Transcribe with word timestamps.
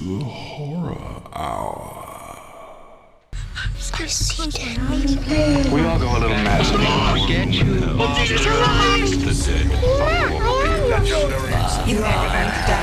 to 0.00 0.18
Horror 0.24 0.96
Hour. 1.34 1.96
We 5.70 5.80
all 5.84 5.98
go 5.98 6.08
a 6.08 6.20
little 6.20 6.30
mad 6.30 6.64
sometimes. 6.64 7.26
Get 7.26 7.48
you. 7.48 7.64
The 7.64 9.34
city 9.34 9.68
falls. 9.68 10.38
You 11.86 12.00
never 12.00 12.08
die. 12.08 12.80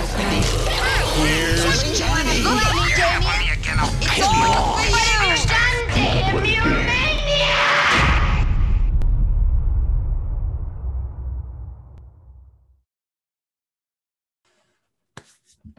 It's 4.16 4.28
all 4.28 4.78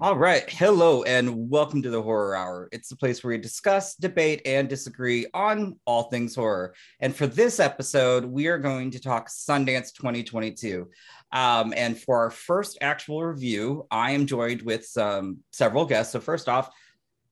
right. 0.00 0.48
Hello 0.48 1.02
and 1.02 1.50
welcome 1.50 1.82
to 1.82 1.90
the 1.90 2.00
Horror 2.00 2.36
Hour. 2.36 2.68
It's 2.72 2.88
the 2.88 2.96
place 2.96 3.22
where 3.22 3.32
we 3.32 3.38
discuss, 3.38 3.94
debate, 3.96 4.42
and 4.46 4.68
disagree 4.68 5.26
on 5.34 5.78
all 5.84 6.04
things 6.04 6.34
horror. 6.34 6.74
And 7.00 7.14
for 7.14 7.26
this 7.26 7.58
episode, 7.58 8.24
we 8.24 8.46
are 8.46 8.58
going 8.58 8.92
to 8.92 9.00
talk 9.00 9.28
Sundance 9.28 9.92
2022. 9.92 10.88
Um, 11.32 11.74
and 11.76 11.98
for 11.98 12.18
our 12.18 12.30
first 12.30 12.78
actual 12.80 13.24
review, 13.24 13.86
I 13.90 14.12
am 14.12 14.26
joined 14.26 14.62
with 14.62 14.86
some 14.86 15.38
several 15.52 15.84
guests. 15.84 16.12
So 16.12 16.20
first 16.20 16.48
off, 16.48 16.70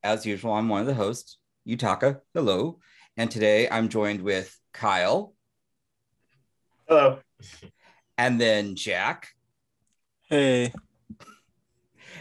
as 0.02 0.26
usual, 0.26 0.52
I'm 0.52 0.68
one 0.68 0.80
of 0.80 0.86
the 0.86 0.94
hosts, 0.94 1.38
Yutaka. 1.66 2.20
Hello. 2.34 2.80
And 3.16 3.30
today 3.30 3.68
I'm 3.70 3.88
joined 3.88 4.22
with 4.22 4.58
Kyle 4.72 5.34
Hello. 6.88 7.20
and 8.18 8.40
then 8.40 8.74
Jack. 8.74 9.28
Hey. 10.28 10.72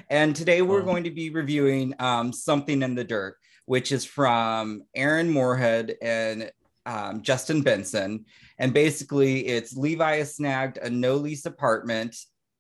And 0.10 0.36
today 0.36 0.62
we're 0.62 0.82
Um, 0.82 0.86
going 0.86 1.04
to 1.06 1.12
be 1.12 1.30
reviewing 1.30 1.94
um, 2.00 2.32
Something 2.32 2.82
in 2.84 2.96
the 2.96 3.04
Dirt, 3.04 3.38
which 3.66 3.92
is 3.92 4.06
from 4.06 4.84
Aaron 4.96 5.30
Moorhead 5.30 5.96
and 6.02 6.52
um, 6.86 7.24
Justin 7.24 7.62
Benson. 7.62 8.26
And 8.60 8.74
basically, 8.74 9.48
it's 9.48 9.76
Levi 9.76 10.18
has 10.18 10.36
snagged 10.36 10.78
a 10.78 10.90
no 10.90 11.16
lease 11.16 11.46
apartment, 11.46 12.16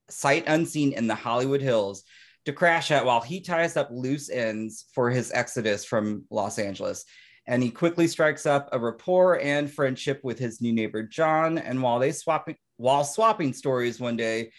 sight 0.10 0.46
unseen 0.48 0.94
in 0.94 1.08
the 1.08 1.16
Hollywood 1.16 1.62
Hills, 1.62 2.04
to 2.46 2.54
crash 2.54 2.92
at 2.92 3.06
while 3.06 3.22
he 3.22 3.42
ties 3.42 3.78
up 3.78 3.90
loose 3.92 4.30
ends 4.30 4.86
for 4.94 5.10
his 5.10 5.32
exodus 5.32 5.86
from 5.86 6.26
Los 6.30 6.58
Angeles. 6.60 7.06
And 7.48 7.62
he 7.62 7.70
quickly 7.70 8.08
strikes 8.08 8.48
up 8.48 8.70
a 8.72 8.80
rapport 8.80 9.40
and 9.40 9.72
friendship 9.72 10.20
with 10.24 10.40
his 10.40 10.62
new 10.62 10.74
neighbor 10.74 11.04
John. 11.04 11.60
And 11.60 11.82
while 11.84 12.00
they 12.00 12.12
swapping 12.12 12.58
while 12.78 13.04
swapping 13.04 13.54
stories 13.54 14.00
one 14.00 14.18
day, 14.18 14.52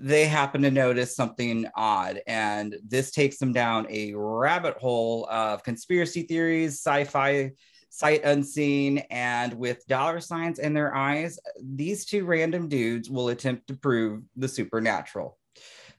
they 0.00 0.26
happen 0.26 0.62
to 0.62 0.70
notice 0.70 1.14
something 1.14 1.66
odd, 1.74 2.20
and 2.26 2.76
this 2.86 3.10
takes 3.10 3.38
them 3.38 3.52
down 3.52 3.86
a 3.90 4.14
rabbit 4.14 4.76
hole 4.76 5.26
of 5.30 5.62
conspiracy 5.62 6.22
theories, 6.22 6.74
sci 6.74 7.04
fi, 7.04 7.52
sight 7.90 8.22
unseen, 8.24 8.98
and 9.10 9.54
with 9.54 9.86
dollar 9.86 10.20
signs 10.20 10.58
in 10.58 10.74
their 10.74 10.94
eyes, 10.94 11.38
these 11.62 12.04
two 12.04 12.24
random 12.24 12.68
dudes 12.68 13.10
will 13.10 13.28
attempt 13.28 13.66
to 13.68 13.74
prove 13.74 14.22
the 14.36 14.48
supernatural. 14.48 15.38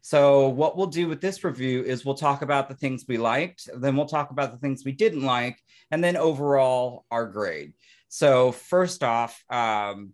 So, 0.01 0.47
what 0.47 0.77
we'll 0.77 0.87
do 0.87 1.07
with 1.07 1.19
this 1.19 1.43
review 1.43 1.83
is 1.83 2.05
we'll 2.05 2.15
talk 2.15 2.41
about 2.41 2.69
the 2.69 2.75
things 2.75 3.05
we 3.07 3.17
liked, 3.17 3.69
then 3.75 3.95
we'll 3.97 4.05
talk 4.05 4.31
about 4.31 4.51
the 4.51 4.57
things 4.57 4.85
we 4.85 4.93
didn't 4.93 5.23
like, 5.23 5.59
and 5.91 6.03
then 6.03 6.15
overall 6.15 7.05
our 7.11 7.25
grade. 7.25 7.73
So, 8.07 8.51
first 8.51 9.03
off, 9.03 9.43
um, 9.49 10.13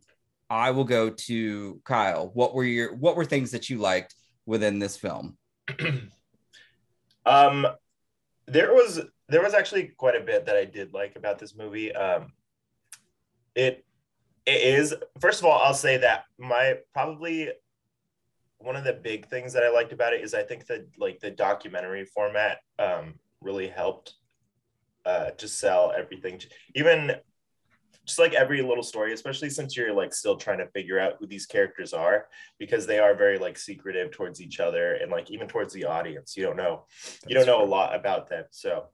I 0.50 0.72
will 0.72 0.84
go 0.84 1.10
to 1.10 1.82
Kyle. 1.84 2.32
What 2.34 2.54
were 2.54 2.64
your 2.64 2.96
what 2.96 3.16
were 3.16 3.26
things 3.26 3.52
that 3.52 3.70
you 3.70 3.80
liked 3.80 4.16
within 4.46 4.80
this 4.80 4.98
film? 4.98 5.38
um, 7.26 7.68
there 8.48 8.74
was 8.74 9.02
there 9.28 9.42
was 9.42 9.54
actually 9.54 9.92
quite 9.98 10.16
a 10.16 10.24
bit 10.24 10.46
that 10.46 10.56
I 10.56 10.66
did 10.66 10.94
like 10.94 11.16
about 11.16 11.40
this 11.40 11.56
movie. 11.56 11.94
Um, 11.94 12.34
it 13.56 13.86
it 14.46 14.62
is 14.62 14.94
first 15.20 15.40
of 15.40 15.46
all, 15.46 15.60
I'll 15.64 15.74
say 15.74 15.98
that 15.98 16.26
my 16.38 16.76
probably 16.94 17.52
one 18.60 18.76
of 18.76 18.84
the 18.84 18.94
big 18.94 19.28
things 19.28 19.54
that 19.54 19.64
I 19.64 19.70
liked 19.70 19.94
about 19.94 20.14
it 20.14 20.22
is 20.22 20.34
I 20.34 20.44
think 20.44 20.68
that 20.68 20.88
like 20.98 21.20
the 21.20 21.32
documentary 21.32 22.06
format 22.06 22.60
um, 22.80 23.16
really 23.42 23.68
helped 23.68 24.14
uh, 25.06 25.32
to 25.32 25.48
sell 25.48 25.94
everything. 25.96 26.42
Even 26.76 27.16
just 28.06 28.20
like 28.20 28.34
every 28.34 28.62
little 28.62 28.84
story, 28.84 29.14
especially 29.14 29.50
since 29.50 29.76
you're 29.76 29.94
like 29.94 30.14
still 30.14 30.38
trying 30.38 30.60
to 30.60 30.68
figure 30.68 31.00
out 31.00 31.16
who 31.20 31.26
these 31.26 31.46
characters 31.46 31.94
are, 31.94 32.28
because 32.60 32.86
they 32.86 33.00
are 33.00 33.16
very 33.16 33.38
like 33.38 33.58
secretive 33.58 34.12
towards 34.12 34.42
each 34.42 34.60
other 34.60 34.94
and 34.96 35.12
like 35.12 35.32
even 35.32 35.48
towards 35.48 35.74
the 35.74 35.86
audience. 35.86 36.38
You 36.38 36.44
don't 36.44 36.58
know, 36.58 36.86
you 37.28 37.36
don't 37.36 37.48
know 37.48 37.64
a 37.64 37.66
lot 37.66 37.96
about 37.96 38.30
them. 38.30 38.46
So 38.52 38.86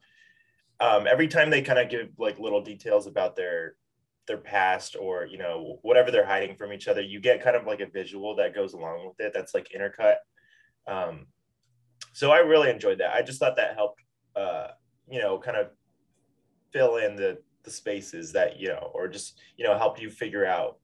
um, 0.79 1.07
every 1.07 1.27
time 1.27 1.49
they 1.49 1.61
kind 1.61 1.79
of 1.79 1.89
give 1.89 2.09
like 2.17 2.39
little 2.39 2.61
details 2.61 3.05
about 3.05 3.35
their 3.35 3.75
their 4.27 4.37
past 4.37 4.95
or 4.99 5.25
you 5.25 5.37
know 5.37 5.79
whatever 5.81 6.11
they're 6.11 6.25
hiding 6.25 6.55
from 6.55 6.71
each 6.71 6.87
other, 6.87 7.01
you 7.01 7.19
get 7.19 7.43
kind 7.43 7.55
of 7.55 7.67
like 7.67 7.81
a 7.81 7.87
visual 7.87 8.35
that 8.37 8.55
goes 8.55 8.73
along 8.73 9.05
with 9.05 9.19
it. 9.19 9.33
That's 9.33 9.53
like 9.53 9.69
intercut. 9.75 10.15
Um, 10.87 11.27
so 12.13 12.31
I 12.31 12.39
really 12.39 12.69
enjoyed 12.69 12.99
that. 12.99 13.13
I 13.13 13.21
just 13.21 13.39
thought 13.39 13.55
that 13.57 13.75
helped, 13.75 14.01
uh, 14.35 14.67
you 15.09 15.19
know, 15.19 15.37
kind 15.37 15.57
of 15.57 15.69
fill 16.71 16.97
in 16.97 17.15
the 17.15 17.37
the 17.63 17.71
spaces 17.71 18.31
that 18.33 18.59
you 18.59 18.67
know 18.67 18.91
or 18.93 19.07
just 19.07 19.39
you 19.57 19.65
know 19.65 19.77
help 19.77 20.01
you 20.01 20.09
figure 20.09 20.45
out 20.45 20.77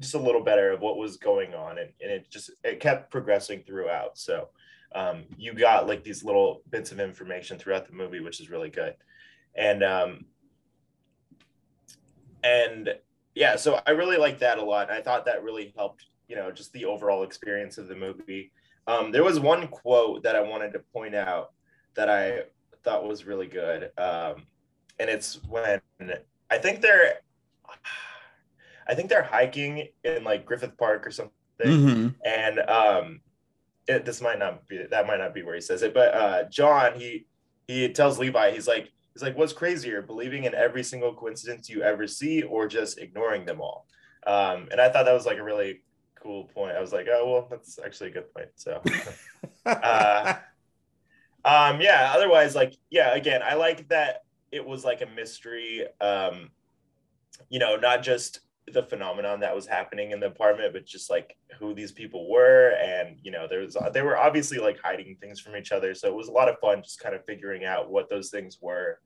just 0.00 0.14
a 0.14 0.18
little 0.18 0.42
better 0.42 0.72
of 0.72 0.80
what 0.80 0.98
was 0.98 1.16
going 1.16 1.54
on. 1.54 1.78
And, 1.78 1.90
and 2.02 2.10
it 2.10 2.30
just 2.30 2.50
it 2.64 2.80
kept 2.80 3.10
progressing 3.10 3.62
throughout. 3.66 4.18
So 4.18 4.48
um, 4.94 5.24
you 5.36 5.54
got 5.54 5.86
like 5.86 6.04
these 6.04 6.22
little 6.22 6.62
bits 6.70 6.92
of 6.92 7.00
information 7.00 7.58
throughout 7.58 7.86
the 7.86 7.94
movie 7.94 8.20
which 8.20 8.40
is 8.40 8.50
really 8.50 8.70
good. 8.70 8.94
And 9.54 9.82
um 9.82 10.26
and 12.44 12.90
yeah 13.34 13.56
so 13.56 13.80
i 13.86 13.90
really 13.90 14.18
liked 14.18 14.40
that 14.40 14.58
a 14.58 14.64
lot. 14.64 14.90
I 14.90 15.00
thought 15.00 15.24
that 15.24 15.42
really 15.42 15.72
helped 15.76 16.06
you 16.28 16.36
know 16.36 16.50
just 16.50 16.72
the 16.72 16.84
overall 16.84 17.22
experience 17.22 17.78
of 17.78 17.88
the 17.88 17.96
movie. 17.96 18.52
Um, 18.86 19.10
there 19.10 19.24
was 19.24 19.40
one 19.40 19.66
quote 19.68 20.22
that 20.22 20.36
i 20.36 20.40
wanted 20.40 20.72
to 20.74 20.78
point 20.78 21.14
out 21.14 21.52
that 21.94 22.08
i 22.08 22.42
thought 22.84 23.08
was 23.08 23.26
really 23.26 23.48
good. 23.48 23.90
Um, 23.98 24.44
and 24.98 25.10
it's 25.10 25.40
when 25.48 25.80
I 26.50 26.58
think 26.58 26.80
they're 26.80 27.20
I 28.88 28.94
think 28.94 29.08
they're 29.08 29.22
hiking 29.22 29.88
in 30.04 30.24
like 30.24 30.46
Griffith 30.46 30.76
Park 30.76 31.06
or 31.06 31.10
something. 31.10 31.32
Mhm. 31.60 32.14
And 32.24 32.60
um 32.60 33.20
it, 33.88 34.04
this 34.04 34.20
might 34.20 34.38
not 34.38 34.66
be 34.66 34.84
that 34.90 35.06
might 35.06 35.18
not 35.18 35.34
be 35.34 35.42
where 35.42 35.54
he 35.54 35.60
says 35.60 35.82
it, 35.82 35.94
but 35.94 36.14
uh 36.14 36.44
John 36.44 36.98
he 36.98 37.26
he 37.66 37.88
tells 37.92 38.18
Levi 38.18 38.52
he's 38.52 38.68
like 38.68 38.92
he's 39.12 39.22
like 39.22 39.36
what's 39.36 39.52
crazier 39.52 40.02
believing 40.02 40.44
in 40.44 40.54
every 40.54 40.82
single 40.82 41.14
coincidence 41.14 41.68
you 41.68 41.82
ever 41.82 42.06
see 42.06 42.42
or 42.42 42.66
just 42.68 42.98
ignoring 42.98 43.44
them 43.44 43.60
all. 43.60 43.86
Um 44.26 44.68
and 44.70 44.80
I 44.80 44.88
thought 44.88 45.04
that 45.04 45.12
was 45.12 45.26
like 45.26 45.38
a 45.38 45.44
really 45.44 45.82
cool 46.22 46.44
point. 46.44 46.76
I 46.76 46.80
was 46.80 46.92
like, 46.92 47.06
oh 47.10 47.30
well 47.30 47.46
that's 47.50 47.78
actually 47.84 48.10
a 48.10 48.14
good 48.14 48.32
point. 48.32 48.48
So 48.56 48.82
uh 49.66 50.34
um 51.44 51.80
yeah 51.80 52.12
otherwise 52.14 52.56
like 52.56 52.74
yeah 52.90 53.14
again 53.14 53.40
i 53.42 53.54
like 53.54 53.88
that 53.88 54.24
it 54.56 54.66
was 54.66 54.84
like 54.84 55.02
a 55.02 55.06
mystery 55.14 55.86
um 56.00 56.50
you 57.50 57.58
know 57.58 57.76
not 57.76 58.02
just 58.02 58.40
the 58.72 58.82
phenomenon 58.82 59.38
that 59.38 59.54
was 59.54 59.66
happening 59.66 60.10
in 60.10 60.18
the 60.18 60.26
apartment 60.26 60.72
but 60.72 60.84
just 60.84 61.08
like 61.08 61.36
who 61.58 61.72
these 61.72 61.92
people 61.92 62.28
were. 62.28 62.70
And 62.70 63.16
you 63.22 63.30
know 63.30 63.46
there 63.48 63.60
was 63.60 63.76
they 63.92 64.02
were 64.02 64.16
obviously 64.16 64.58
like 64.58 64.78
hiding 64.82 65.16
things 65.20 65.38
from 65.38 65.56
each 65.56 65.70
other. 65.70 65.94
So 65.94 66.08
it 66.08 66.14
was 66.14 66.28
a 66.28 66.32
lot 66.32 66.48
of 66.48 66.58
fun 66.60 66.82
just 66.82 66.98
kind 66.98 67.14
of 67.14 67.24
figuring 67.24 67.64
out 67.64 67.90
what 67.90 68.10
those 68.10 68.30
things 68.30 68.58
were 68.60 68.98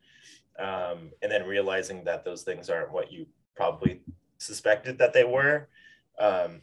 um 0.59 1.11
and 1.23 1.31
then 1.31 1.47
realizing 1.47 2.05
that 2.05 2.25
those 2.25 2.43
things 2.43 2.71
aren't 2.71 2.93
what 2.93 3.13
you 3.13 3.27
probably 3.55 4.03
suspected 4.39 4.99
that 4.99 5.13
they 5.13 5.25
were. 5.25 5.69
Um 6.19 6.63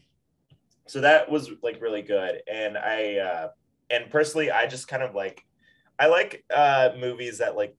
so 0.87 1.01
that 1.01 1.29
was 1.29 1.51
like 1.61 1.81
really 1.81 2.01
good. 2.01 2.41
And 2.51 2.77
i 2.77 3.17
uh 3.17 3.47
and 3.89 4.09
personally 4.09 4.49
i 4.49 4.65
just 4.65 4.87
kind 4.87 5.03
of 5.03 5.13
like 5.13 5.43
I 5.99 6.07
like 6.07 6.43
uh, 6.53 6.89
movies 6.99 7.39
that 7.39 7.55
like, 7.55 7.75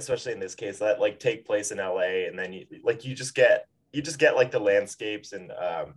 especially 0.00 0.32
in 0.32 0.40
this 0.40 0.54
case, 0.54 0.78
that 0.78 1.00
like 1.00 1.18
take 1.20 1.46
place 1.46 1.70
in 1.70 1.78
LA, 1.78 2.26
and 2.26 2.38
then 2.38 2.52
you 2.52 2.66
like 2.82 3.04
you 3.04 3.14
just 3.14 3.34
get 3.34 3.66
you 3.92 4.02
just 4.02 4.18
get 4.18 4.36
like 4.36 4.50
the 4.50 4.58
landscapes 4.58 5.32
and 5.32 5.50
um, 5.52 5.94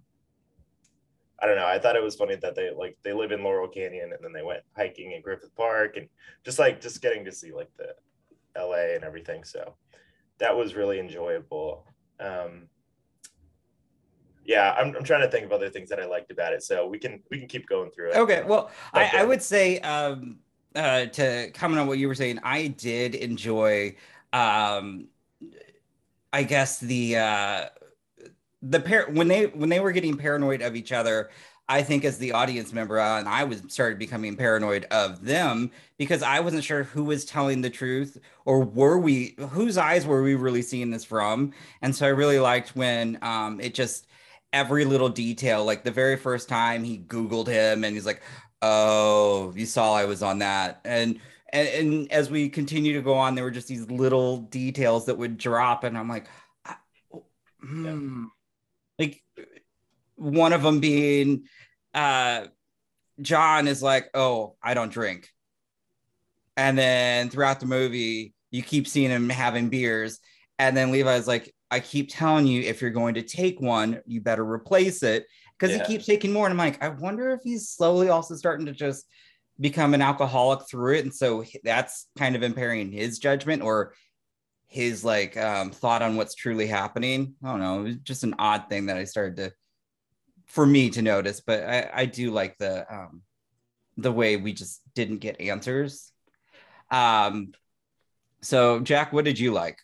I 1.40 1.46
don't 1.46 1.58
know. 1.58 1.68
I 1.68 1.78
thought 1.78 1.96
it 1.96 2.04
was 2.04 2.16
funny 2.16 2.36
that 2.36 2.56
they 2.56 2.72
like 2.72 2.98
they 3.04 3.14
live 3.14 3.32
in 3.32 3.44
Laurel 3.44 3.68
Canyon 3.68 4.12
and 4.14 4.24
then 4.24 4.32
they 4.32 4.44
went 4.44 4.62
hiking 4.78 5.12
in 5.12 5.22
Griffith 5.22 5.56
Park 5.56 5.98
and 5.98 6.08
just 6.46 6.60
like 6.60 6.82
just 6.82 7.02
getting 7.02 7.26
to 7.26 7.32
see 7.32 7.52
like 7.52 7.70
the 7.78 7.94
LA 8.60 8.96
and 8.96 9.04
everything. 9.04 9.44
So 9.44 9.76
that 10.38 10.56
was 10.56 10.76
really 10.76 11.00
enjoyable. 11.00 11.86
Um, 12.20 12.70
yeah, 14.46 14.74
I'm, 14.74 14.96
I'm 14.96 15.04
trying 15.04 15.22
to 15.22 15.30
think 15.30 15.46
of 15.46 15.52
other 15.52 15.70
things 15.70 15.90
that 15.90 16.00
I 16.00 16.06
liked 16.06 16.32
about 16.32 16.54
it. 16.54 16.64
So 16.64 16.88
we 16.88 16.98
can 16.98 17.22
we 17.30 17.40
can 17.40 17.48
keep 17.48 17.68
going 17.68 17.92
through 17.92 18.12
it. 18.12 18.18
Okay, 18.18 18.44
well, 18.44 18.72
I, 18.94 19.12
I 19.18 19.24
would 19.24 19.42
say 19.42 19.80
um, 19.80 20.38
uh, 20.76 21.06
to 21.08 21.52
comment 21.52 21.80
on 21.80 21.88
what 21.88 21.98
you 21.98 22.08
were 22.08 22.16
saying, 22.16 22.40
I 22.44 22.68
did 22.68 23.16
enjoy, 23.16 23.96
um, 24.32 25.08
I 26.32 26.44
guess 26.44 26.80
the 26.80 27.18
uh, 27.18 27.66
the 28.62 28.80
pair 28.80 29.08
when 29.10 29.28
they 29.28 29.48
when 29.48 29.70
they 29.70 29.80
were 29.80 29.92
getting 29.92 30.18
paranoid 30.18 30.62
of 30.62 30.76
each 30.76 30.92
other. 30.92 31.30
I 31.70 31.82
think 31.82 32.04
as 32.04 32.18
the 32.18 32.34
audience 32.34 32.74
member, 32.74 33.00
uh, 33.00 33.20
and 33.20 33.30
I 33.30 33.46
was 33.46 33.64
started 33.70 33.98
becoming 33.98 34.36
paranoid 34.36 34.86
of 34.92 35.24
them 35.24 35.72
because 35.98 36.22
I 36.22 36.42
wasn't 36.42 36.66
sure 36.66 36.84
who 36.84 37.06
was 37.06 37.24
telling 37.24 37.62
the 37.62 37.70
truth 37.70 38.18
or 38.44 38.60
were 38.64 39.00
we 39.00 39.36
whose 39.50 39.78
eyes 39.78 40.06
were 40.06 40.22
we 40.22 40.36
really 40.36 40.62
seeing 40.62 40.92
this 40.92 41.06
from. 41.06 41.54
And 41.82 41.96
so 41.96 42.06
I 42.06 42.10
really 42.10 42.40
liked 42.40 42.76
when 42.76 43.18
um, 43.22 43.62
it 43.62 43.74
just 43.74 44.08
every 44.52 44.86
little 44.86 45.10
detail, 45.10 45.66
like 45.66 45.84
the 45.84 45.92
very 45.92 46.18
first 46.18 46.50
time 46.50 46.84
he 46.84 47.00
Googled 47.00 47.48
him 47.48 47.84
and 47.84 47.96
he's 47.96 48.06
like, 48.06 48.22
"Oh, 48.64 49.52
you 49.58 49.66
saw 49.66 49.94
I 49.94 50.06
was 50.06 50.24
on 50.24 50.40
that," 50.40 50.80
and 50.86 51.20
and, 51.52 51.68
and 51.68 52.12
as 52.12 52.32
we 52.32 52.48
continue 52.50 52.94
to 52.94 53.02
go 53.02 53.14
on, 53.14 53.36
there 53.36 53.44
were 53.44 53.52
just 53.52 53.68
these 53.68 53.90
little 53.92 54.38
details 54.38 55.06
that 55.08 55.18
would 55.18 55.38
drop, 55.38 55.84
and 55.84 55.98
I'm 55.98 56.08
like, 56.08 56.28
hmm. 57.62 58.26
like 58.98 59.22
one 60.16 60.54
of 60.54 60.64
them 60.64 60.80
being 60.80 61.44
uh 61.94 62.46
John 63.22 63.68
is 63.68 63.84
like, 63.84 64.10
"Oh, 64.14 64.56
I 64.64 64.74
don't 64.74 64.92
drink." 64.92 65.30
And 66.56 66.78
then 66.78 67.30
throughout 67.30 67.60
the 67.60 67.66
movie, 67.66 68.34
you 68.50 68.64
keep 68.64 68.88
seeing 68.88 69.10
him 69.10 69.30
having 69.30 69.70
beers, 69.70 70.20
and 70.58 70.76
then 70.78 70.92
Levi's 70.92 71.28
like, 71.28 71.54
"I 71.70 71.82
keep 71.82 72.10
telling 72.12 72.48
you 72.48 72.62
if 72.62 72.82
you're 72.82 72.92
going 72.92 73.16
to 73.16 73.24
take 73.24 73.60
one, 73.60 74.02
you 74.06 74.22
better 74.22 74.46
replace 74.46 75.04
it." 75.04 75.26
Because 75.64 75.78
Yeah. 75.78 75.88
he 75.88 75.94
keeps 75.94 76.06
taking 76.06 76.34
more, 76.34 76.46
and 76.46 76.52
I'm 76.52 76.58
like, 76.58 76.84
I 76.84 76.90
wonder 76.90 77.32
if 77.32 77.40
he's 77.42 77.70
slowly 77.70 78.10
also 78.10 78.36
starting 78.36 78.66
to 78.66 78.74
just 78.74 79.06
become 79.62 79.94
an 79.94 80.02
alcoholic 80.02 80.68
through 80.68 80.96
it, 80.96 81.06
and 81.06 81.16
so 81.16 81.46
that's 81.64 82.08
kind 82.18 82.36
of 82.36 82.44
impairing 82.44 82.92
his 82.92 83.18
judgment 83.18 83.62
or 83.62 83.94
his 84.68 85.06
like 85.06 85.38
um, 85.38 85.72
thought 85.72 86.02
on 86.02 86.18
what's 86.18 86.36
truly 86.36 86.68
happening. 86.68 87.36
I 87.42 87.48
don't 87.48 87.62
know. 87.62 87.80
It 87.80 87.84
was 87.84 87.96
just 88.04 88.26
an 88.26 88.36
odd 88.40 88.66
thing 88.68 88.88
that 88.88 88.98
I 88.98 89.06
started 89.06 89.38
to, 89.38 89.54
for 90.48 90.66
me 90.66 90.90
to 90.90 91.02
notice. 91.02 91.40
But 91.40 91.64
I, 91.64 91.90
I 91.94 92.06
do 92.08 92.32
like 92.32 92.58
the 92.58 92.86
um, 92.94 93.22
the 93.96 94.12
way 94.12 94.36
we 94.36 94.52
just 94.52 94.82
didn't 94.96 95.20
get 95.20 95.40
answers. 95.40 96.12
Um, 96.92 97.54
so 98.42 98.82
Jack, 98.82 99.14
what 99.14 99.24
did 99.24 99.40
you 99.40 99.54
like? 99.54 99.80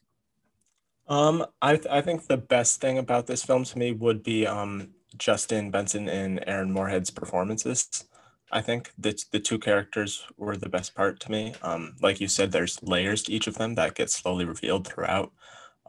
Um, 1.07 1.45
I 1.61 1.77
th- 1.77 1.87
I 1.89 2.01
think 2.01 2.27
the 2.27 2.35
best 2.35 2.81
thing 2.81 2.97
about 2.97 3.27
this 3.27 3.45
film 3.45 3.63
to 3.63 3.79
me 3.79 3.93
would 3.93 4.23
be 4.23 4.45
um 4.45 4.89
Justin 5.17 5.71
Benson 5.71 6.07
and 6.09 6.43
Aaron 6.47 6.71
Moorhead's 6.71 7.09
performances. 7.09 8.05
I 8.51 8.61
think 8.61 8.91
the 8.97 9.21
the 9.31 9.39
two 9.39 9.59
characters 9.59 10.25
were 10.37 10.57
the 10.57 10.69
best 10.69 10.95
part 10.95 11.19
to 11.21 11.31
me. 11.31 11.53
Um, 11.61 11.95
like 12.01 12.19
you 12.19 12.27
said, 12.27 12.51
there's 12.51 12.81
layers 12.83 13.23
to 13.23 13.31
each 13.31 13.47
of 13.47 13.55
them 13.55 13.75
that 13.75 13.95
get 13.95 14.09
slowly 14.09 14.45
revealed 14.45 14.87
throughout. 14.87 15.31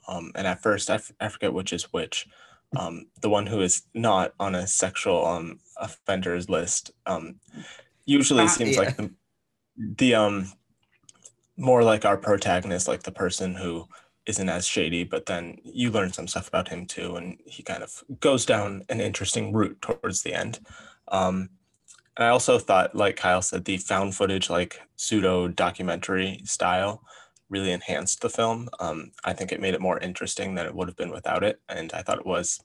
Um, 0.08 0.32
and 0.34 0.46
at 0.46 0.62
first, 0.62 0.90
I, 0.90 0.94
f- 0.96 1.12
I 1.20 1.28
forget 1.28 1.52
which 1.52 1.72
is 1.72 1.84
which. 1.92 2.26
Um, 2.76 3.06
the 3.20 3.28
one 3.30 3.46
who 3.46 3.60
is 3.60 3.82
not 3.94 4.32
on 4.38 4.54
a 4.54 4.66
sexual 4.66 5.26
um 5.26 5.58
offenders 5.78 6.48
list 6.48 6.92
um 7.06 7.40
usually 8.06 8.44
Ah, 8.44 8.48
seems 8.48 8.76
yeah. 8.76 8.80
like 8.82 8.96
the 8.96 9.10
the 9.76 10.14
um 10.14 10.52
more 11.56 11.82
like 11.82 12.04
our 12.04 12.16
protagonist, 12.16 12.88
like 12.88 13.02
the 13.02 13.12
person 13.12 13.54
who 13.54 13.86
isn't 14.30 14.48
as 14.48 14.66
shady, 14.66 15.04
but 15.04 15.26
then 15.26 15.58
you 15.62 15.90
learn 15.90 16.12
some 16.12 16.26
stuff 16.26 16.48
about 16.48 16.68
him 16.68 16.86
too, 16.86 17.16
and 17.16 17.38
he 17.44 17.62
kind 17.62 17.82
of 17.82 18.02
goes 18.20 18.46
down 18.46 18.82
an 18.88 19.00
interesting 19.00 19.52
route 19.52 19.80
towards 19.82 20.22
the 20.22 20.32
end. 20.32 20.60
Um, 21.08 21.50
and 22.16 22.24
I 22.26 22.30
also 22.30 22.58
thought, 22.58 22.94
like 22.94 23.16
Kyle 23.16 23.42
said, 23.42 23.64
the 23.64 23.76
found 23.76 24.14
footage, 24.14 24.48
like 24.50 24.80
pseudo 24.96 25.48
documentary 25.48 26.40
style, 26.44 27.02
really 27.48 27.72
enhanced 27.72 28.20
the 28.20 28.30
film. 28.30 28.68
Um, 28.78 29.12
I 29.24 29.32
think 29.32 29.52
it 29.52 29.60
made 29.60 29.74
it 29.74 29.80
more 29.80 29.98
interesting 29.98 30.54
than 30.54 30.66
it 30.66 30.74
would 30.74 30.88
have 30.88 30.96
been 30.96 31.12
without 31.12 31.44
it, 31.44 31.60
and 31.68 31.92
I 31.92 32.02
thought 32.02 32.18
it 32.18 32.26
was. 32.26 32.62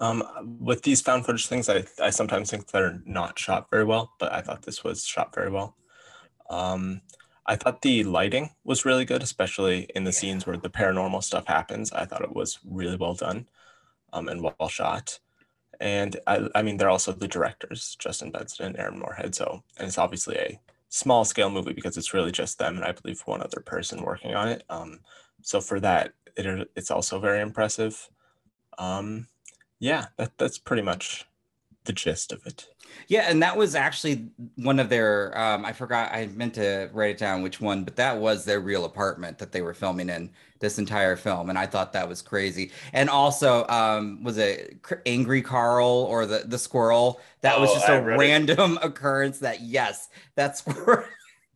Um, 0.00 0.24
with 0.60 0.82
these 0.82 1.00
found 1.00 1.26
footage 1.26 1.46
things, 1.46 1.68
I, 1.68 1.84
I 2.02 2.10
sometimes 2.10 2.50
think 2.50 2.66
they're 2.66 3.00
not 3.04 3.38
shot 3.38 3.68
very 3.70 3.84
well, 3.84 4.12
but 4.18 4.32
I 4.32 4.40
thought 4.40 4.62
this 4.62 4.82
was 4.82 5.04
shot 5.04 5.34
very 5.34 5.50
well. 5.50 5.76
Um, 6.50 7.02
I 7.46 7.56
thought 7.56 7.82
the 7.82 8.04
lighting 8.04 8.50
was 8.64 8.84
really 8.84 9.04
good, 9.04 9.22
especially 9.22 9.88
in 9.94 10.04
the 10.04 10.12
scenes 10.12 10.46
where 10.46 10.56
the 10.56 10.68
paranormal 10.68 11.22
stuff 11.22 11.46
happens. 11.46 11.92
I 11.92 12.04
thought 12.04 12.22
it 12.22 12.34
was 12.34 12.58
really 12.68 12.96
well 12.96 13.14
done 13.14 13.46
um, 14.12 14.28
and 14.28 14.42
well 14.42 14.68
shot. 14.68 15.20
And 15.80 16.16
I, 16.26 16.48
I 16.54 16.62
mean, 16.62 16.76
they're 16.76 16.90
also 16.90 17.12
the 17.12 17.28
directors, 17.28 17.96
Justin 17.98 18.30
Benson 18.30 18.66
and 18.66 18.78
Aaron 18.78 18.98
Moorhead. 18.98 19.34
So, 19.34 19.62
and 19.78 19.86
it's 19.86 19.98
obviously 19.98 20.36
a 20.36 20.60
small 20.88 21.24
scale 21.24 21.50
movie 21.50 21.72
because 21.72 21.96
it's 21.96 22.14
really 22.14 22.32
just 22.32 22.58
them 22.58 22.76
and 22.76 22.84
I 22.84 22.92
believe 22.92 23.20
one 23.26 23.42
other 23.42 23.60
person 23.60 24.02
working 24.02 24.34
on 24.34 24.48
it. 24.48 24.64
Um, 24.68 25.00
so 25.42 25.60
for 25.60 25.78
that, 25.80 26.14
it, 26.36 26.70
it's 26.74 26.90
also 26.90 27.18
very 27.20 27.40
impressive. 27.40 28.08
Um, 28.78 29.28
yeah, 29.78 30.06
that, 30.16 30.36
that's 30.38 30.58
pretty 30.58 30.82
much 30.82 31.26
the 31.86 31.92
gist 31.92 32.32
of 32.32 32.44
it. 32.46 32.66
Yeah, 33.08 33.26
and 33.28 33.42
that 33.42 33.56
was 33.56 33.74
actually 33.74 34.28
one 34.56 34.78
of 34.80 34.88
their. 34.88 35.36
Um, 35.38 35.64
I 35.64 35.72
forgot. 35.72 36.12
I 36.12 36.26
meant 36.34 36.54
to 36.54 36.88
write 36.92 37.10
it 37.10 37.18
down 37.18 37.42
which 37.42 37.60
one, 37.60 37.84
but 37.84 37.96
that 37.96 38.18
was 38.18 38.44
their 38.44 38.60
real 38.60 38.84
apartment 38.84 39.38
that 39.38 39.52
they 39.52 39.62
were 39.62 39.74
filming 39.74 40.08
in 40.08 40.30
this 40.60 40.78
entire 40.78 41.16
film, 41.16 41.50
and 41.50 41.58
I 41.58 41.66
thought 41.66 41.92
that 41.92 42.08
was 42.08 42.22
crazy. 42.22 42.72
And 42.92 43.10
also, 43.10 43.66
um, 43.68 44.22
was 44.24 44.38
it 44.38 44.78
Angry 45.04 45.42
Carl 45.42 45.86
or 45.86 46.26
the 46.26 46.44
the 46.46 46.58
squirrel? 46.58 47.20
That 47.42 47.60
was 47.60 47.70
Oh, 47.70 47.74
just 47.74 47.88
I 47.88 47.96
a 47.96 48.02
read 48.02 48.14
it. 48.14 48.18
random 48.18 48.78
occurrence. 48.82 49.38
That 49.40 49.60
yes, 49.60 50.08
that 50.36 50.56
squirrel. 50.56 51.04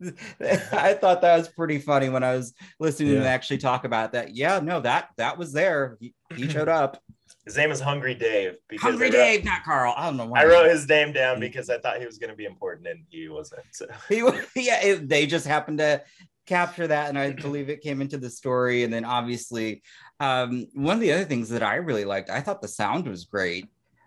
I 0.72 0.94
thought 0.94 1.20
that 1.22 1.36
was 1.36 1.48
pretty 1.48 1.78
funny 1.78 2.08
when 2.08 2.22
I 2.24 2.34
was 2.34 2.54
listening 2.78 3.10
to 3.10 3.14
them 3.18 3.26
actually 3.26 3.58
talk 3.58 3.84
about 3.84 4.12
that. 4.12 4.34
Yeah, 4.34 4.60
no, 4.62 4.80
that 4.80 5.10
that 5.16 5.36
was 5.38 5.52
there. 5.52 5.96
He, 6.00 6.14
he 6.34 6.48
showed 6.48 6.68
up. 6.68 7.02
His 7.44 7.56
name 7.56 7.70
is 7.70 7.80
Hungry 7.80 8.14
Dave 8.14 8.56
because 8.68 8.90
Hungry 8.90 9.06
wrote, 9.06 9.12
Dave, 9.12 9.44
not 9.44 9.64
Carl. 9.64 9.94
I 9.96 10.06
don't 10.06 10.16
know 10.16 10.26
why. 10.26 10.42
I 10.42 10.44
wrote 10.46 10.68
his 10.68 10.86
name 10.88 11.12
down 11.12 11.40
because 11.40 11.70
I 11.70 11.78
thought 11.78 11.98
he 11.98 12.06
was 12.06 12.18
going 12.18 12.30
to 12.30 12.36
be 12.36 12.44
important 12.44 12.86
and 12.86 13.04
he 13.08 13.28
wasn't. 13.28 13.62
So. 13.72 13.86
he 14.08 14.22
wa- 14.22 14.38
yeah 14.56 14.82
it, 14.82 15.08
they 15.08 15.26
just 15.26 15.46
happened 15.46 15.78
to 15.78 16.02
capture 16.50 16.88
that 16.88 17.08
and 17.08 17.16
i 17.16 17.30
believe 17.30 17.68
it 17.68 17.80
came 17.80 18.00
into 18.00 18.18
the 18.18 18.28
story 18.28 18.82
and 18.82 18.92
then 18.92 19.04
obviously 19.04 19.80
um, 20.18 20.66
one 20.74 20.96
of 20.96 21.00
the 21.00 21.12
other 21.12 21.24
things 21.24 21.48
that 21.48 21.62
i 21.62 21.76
really 21.76 22.04
liked 22.04 22.28
i 22.28 22.40
thought 22.40 22.60
the 22.60 22.66
sound 22.66 23.06
was 23.06 23.24
great 23.24 23.66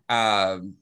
um, 0.10 0.74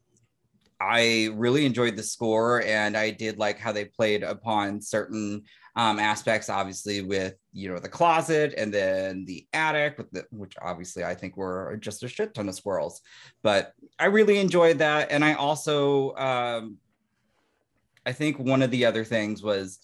i 0.79 1.29
really 1.33 1.63
enjoyed 1.63 1.95
the 1.95 2.01
score 2.01 2.63
and 2.63 2.97
i 2.97 3.11
did 3.11 3.37
like 3.37 3.59
how 3.59 3.71
they 3.71 3.85
played 3.85 4.23
upon 4.23 4.81
certain 4.81 5.43
um, 5.75 5.99
aspects 5.99 6.49
obviously 6.49 7.03
with 7.03 7.35
you 7.53 7.71
know 7.71 7.79
the 7.79 7.89
closet 7.89 8.53
and 8.57 8.73
then 8.73 9.25
the 9.25 9.45
attic 9.53 9.97
with 9.97 10.09
the 10.11 10.25
which 10.31 10.55
obviously 10.61 11.03
i 11.03 11.13
think 11.13 11.35
were 11.35 11.77
just 11.81 12.03
a 12.03 12.07
shit 12.07 12.33
ton 12.33 12.47
of 12.47 12.55
squirrels. 12.55 13.01
But 13.43 13.73
i 13.99 14.05
really 14.05 14.39
enjoyed 14.39 14.79
that. 14.79 15.11
And 15.11 15.23
i 15.23 15.33
also 15.33 16.15
um, 16.15 16.77
I 18.05 18.13
think 18.13 18.39
one 18.39 18.61
of 18.61 18.71
the 18.71 18.85
other 18.85 19.03
things 19.03 19.43
was 19.43 19.79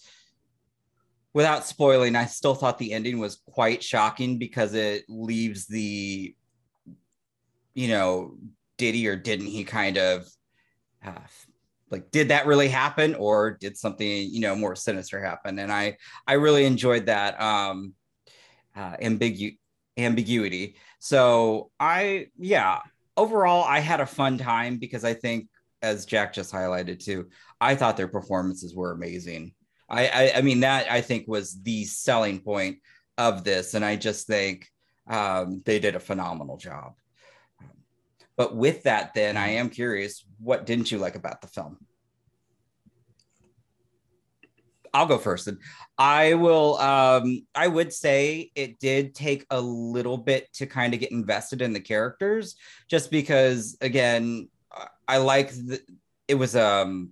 without 1.32 1.64
spoiling, 1.64 2.16
I 2.16 2.26
still 2.26 2.54
thought 2.54 2.78
the 2.78 2.92
ending 2.92 3.18
was 3.18 3.40
quite 3.46 3.82
shocking 3.82 4.38
because 4.38 4.74
it 4.74 5.04
leaves 5.08 5.66
the, 5.66 6.34
you 7.74 7.88
know, 7.88 8.36
did 8.76 8.94
he 8.94 9.08
or 9.08 9.16
didn't 9.16 9.46
he 9.46 9.64
kind 9.64 9.98
of 9.98 10.28
uh, 11.04 11.12
like, 11.90 12.10
did 12.10 12.28
that 12.28 12.46
really 12.46 12.68
happen 12.68 13.14
or 13.14 13.52
did 13.52 13.76
something, 13.76 14.06
you 14.06 14.40
know, 14.40 14.54
more 14.54 14.76
sinister 14.76 15.22
happen? 15.22 15.58
And 15.58 15.72
I, 15.72 15.96
I 16.26 16.34
really 16.34 16.64
enjoyed 16.64 17.06
that 17.06 17.40
um, 17.40 17.94
uh, 18.76 18.96
ambigu- 18.96 19.58
ambiguity. 19.96 20.76
So 20.98 21.70
I, 21.80 22.28
yeah, 22.38 22.80
overall, 23.16 23.64
I 23.64 23.80
had 23.80 24.00
a 24.00 24.06
fun 24.06 24.38
time 24.38 24.78
because 24.78 25.04
I 25.04 25.14
think, 25.14 25.48
as 25.80 26.06
Jack 26.06 26.32
just 26.32 26.52
highlighted 26.52 27.04
too, 27.04 27.28
I 27.60 27.76
thought 27.76 27.96
their 27.96 28.08
performances 28.08 28.74
were 28.74 28.90
amazing. 28.90 29.54
I, 29.88 30.08
I, 30.08 30.32
I 30.38 30.40
mean, 30.42 30.60
that 30.60 30.90
I 30.90 31.00
think 31.00 31.28
was 31.28 31.62
the 31.62 31.84
selling 31.84 32.40
point 32.40 32.78
of 33.16 33.44
this. 33.44 33.74
And 33.74 33.84
I 33.84 33.94
just 33.94 34.26
think 34.26 34.68
um, 35.08 35.62
they 35.64 35.78
did 35.78 35.94
a 35.94 36.00
phenomenal 36.00 36.56
job. 36.56 36.94
But 38.38 38.56
with 38.56 38.84
that, 38.84 39.12
then 39.14 39.36
I 39.36 39.48
am 39.48 39.68
curious, 39.68 40.24
what 40.38 40.64
didn't 40.64 40.90
you 40.90 40.98
like 40.98 41.16
about 41.16 41.42
the 41.42 41.48
film? 41.48 41.76
I'll 44.94 45.06
go 45.06 45.18
first. 45.18 45.48
And 45.48 45.58
I 45.98 46.34
will, 46.34 46.78
um, 46.78 47.46
I 47.54 47.66
would 47.66 47.92
say 47.92 48.50
it 48.54 48.78
did 48.78 49.14
take 49.14 49.44
a 49.50 49.60
little 49.60 50.16
bit 50.16 50.50
to 50.54 50.66
kind 50.66 50.94
of 50.94 51.00
get 51.00 51.12
invested 51.12 51.60
in 51.60 51.72
the 51.72 51.80
characters, 51.80 52.54
just 52.88 53.10
because, 53.10 53.76
again, 53.80 54.48
I 55.06 55.18
like 55.18 55.50
the, 55.50 55.80
it 56.28 56.36
was, 56.36 56.54
um, 56.54 57.10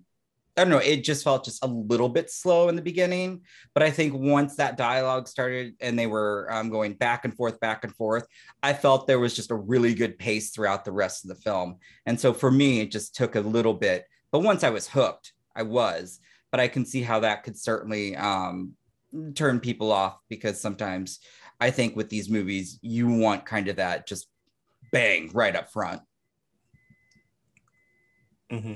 I 0.56 0.62
don't 0.62 0.70
know, 0.70 0.78
it 0.78 1.04
just 1.04 1.22
felt 1.22 1.44
just 1.44 1.62
a 1.62 1.68
little 1.68 2.08
bit 2.08 2.30
slow 2.30 2.68
in 2.68 2.76
the 2.76 2.82
beginning. 2.82 3.42
But 3.74 3.82
I 3.82 3.90
think 3.90 4.14
once 4.14 4.56
that 4.56 4.78
dialogue 4.78 5.28
started 5.28 5.74
and 5.80 5.98
they 5.98 6.06
were 6.06 6.48
um, 6.50 6.70
going 6.70 6.94
back 6.94 7.24
and 7.24 7.36
forth, 7.36 7.60
back 7.60 7.84
and 7.84 7.94
forth, 7.94 8.26
I 8.62 8.72
felt 8.72 9.06
there 9.06 9.18
was 9.18 9.36
just 9.36 9.50
a 9.50 9.54
really 9.54 9.94
good 9.94 10.18
pace 10.18 10.50
throughout 10.50 10.84
the 10.84 10.92
rest 10.92 11.24
of 11.24 11.28
the 11.28 11.42
film. 11.42 11.76
And 12.06 12.18
so 12.18 12.32
for 12.32 12.50
me, 12.50 12.80
it 12.80 12.90
just 12.90 13.14
took 13.14 13.34
a 13.34 13.40
little 13.40 13.74
bit. 13.74 14.06
But 14.32 14.40
once 14.40 14.64
I 14.64 14.70
was 14.70 14.88
hooked, 14.88 15.32
I 15.54 15.62
was. 15.62 16.20
But 16.50 16.60
I 16.60 16.68
can 16.68 16.86
see 16.86 17.02
how 17.02 17.20
that 17.20 17.42
could 17.42 17.58
certainly 17.58 18.16
um, 18.16 18.72
turn 19.34 19.60
people 19.60 19.92
off 19.92 20.18
because 20.28 20.60
sometimes 20.60 21.20
I 21.60 21.70
think 21.70 21.96
with 21.96 22.08
these 22.08 22.30
movies, 22.30 22.78
you 22.82 23.08
want 23.08 23.44
kind 23.44 23.68
of 23.68 23.76
that 23.76 24.06
just 24.06 24.26
bang 24.90 25.30
right 25.34 25.54
up 25.54 25.70
front. 25.70 26.00
hmm 28.50 28.74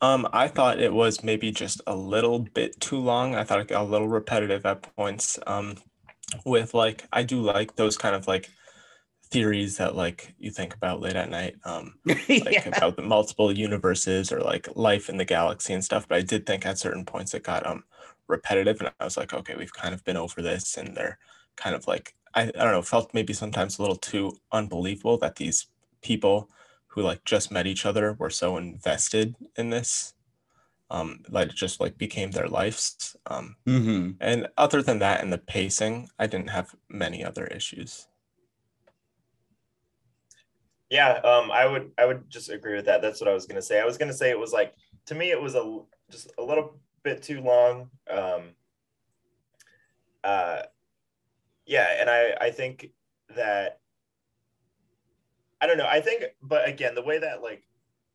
Um, 0.00 0.28
I 0.32 0.48
thought 0.48 0.80
it 0.80 0.92
was 0.92 1.24
maybe 1.24 1.50
just 1.50 1.80
a 1.86 1.96
little 1.96 2.40
bit 2.40 2.78
too 2.80 2.98
long. 2.98 3.34
I 3.34 3.44
thought 3.44 3.60
it 3.60 3.68
got 3.68 3.82
a 3.82 3.88
little 3.88 4.08
repetitive 4.08 4.66
at 4.66 4.94
points. 4.94 5.38
Um, 5.46 5.76
with 6.44 6.74
like, 6.74 7.06
I 7.12 7.22
do 7.22 7.40
like 7.40 7.76
those 7.76 7.96
kind 7.96 8.14
of 8.14 8.26
like 8.26 8.50
theories 9.30 9.76
that 9.78 9.96
like 9.96 10.34
you 10.38 10.50
think 10.50 10.74
about 10.74 11.00
late 11.00 11.16
at 11.16 11.30
night. 11.30 11.56
Um, 11.64 11.94
like 12.06 12.28
yeah. 12.28 12.68
about 12.68 12.96
the 12.96 13.02
multiple 13.02 13.52
universes 13.56 14.32
or 14.32 14.40
like 14.40 14.68
life 14.76 15.08
in 15.08 15.16
the 15.16 15.24
galaxy 15.24 15.72
and 15.72 15.84
stuff. 15.84 16.06
But 16.08 16.18
I 16.18 16.22
did 16.22 16.46
think 16.46 16.66
at 16.66 16.78
certain 16.78 17.04
points 17.04 17.34
it 17.34 17.42
got 17.42 17.66
um 17.66 17.84
repetitive, 18.28 18.80
and 18.80 18.90
I 19.00 19.04
was 19.04 19.16
like, 19.16 19.32
okay, 19.32 19.54
we've 19.56 19.72
kind 19.72 19.94
of 19.94 20.04
been 20.04 20.16
over 20.16 20.42
this, 20.42 20.76
and 20.76 20.96
they're 20.96 21.18
kind 21.56 21.74
of 21.74 21.86
like 21.86 22.14
I, 22.34 22.42
I 22.42 22.46
don't 22.46 22.72
know, 22.72 22.82
felt 22.82 23.14
maybe 23.14 23.32
sometimes 23.32 23.78
a 23.78 23.82
little 23.82 23.96
too 23.96 24.38
unbelievable 24.52 25.18
that 25.18 25.36
these 25.36 25.66
people 26.02 26.50
who 26.96 27.02
like 27.02 27.24
just 27.24 27.52
met 27.52 27.68
each 27.68 27.86
other 27.86 28.14
were 28.14 28.30
so 28.30 28.58
invested 28.58 29.36
in 29.56 29.70
this. 29.70 30.14
Um, 30.90 31.22
like 31.30 31.50
it 31.50 31.56
just 31.56 31.80
like 31.80 31.98
became 31.98 32.32
their 32.32 32.48
lives. 32.48 33.16
Um, 33.26 33.56
Mhm. 33.66 34.20
and 34.20 34.48
other 34.58 34.82
than 34.82 35.00
that, 35.00 35.22
and 35.22 35.32
the 35.32 35.38
pacing, 35.38 36.10
I 36.18 36.26
didn't 36.28 36.50
have 36.50 36.76
many 36.88 37.24
other 37.24 37.46
issues. 37.46 38.08
Yeah, 40.90 41.14
um, 41.24 41.50
I 41.50 41.66
would 41.66 41.92
I 41.98 42.06
would 42.06 42.30
just 42.30 42.48
agree 42.48 42.76
with 42.76 42.84
that. 42.86 43.02
That's 43.02 43.20
what 43.20 43.28
I 43.28 43.34
was 43.34 43.46
gonna 43.46 43.62
say. 43.62 43.80
I 43.80 43.84
was 43.84 43.98
gonna 43.98 44.12
say 44.12 44.30
it 44.30 44.38
was 44.38 44.52
like 44.52 44.74
to 45.06 45.14
me 45.14 45.30
it 45.30 45.40
was 45.40 45.54
a 45.54 45.80
just 46.10 46.32
a 46.38 46.42
little 46.42 46.80
bit 47.02 47.22
too 47.22 47.40
long. 47.40 47.90
Um, 48.08 48.54
uh, 50.24 50.62
yeah, 51.66 51.86
and 52.00 52.08
I 52.10 52.36
I 52.40 52.50
think 52.50 52.90
that 53.34 53.80
I 55.60 55.66
don't 55.66 55.78
know. 55.78 55.86
I 55.88 56.00
think, 56.00 56.24
but 56.42 56.68
again, 56.68 56.94
the 56.94 57.02
way 57.02 57.18
that 57.18 57.42
like 57.42 57.66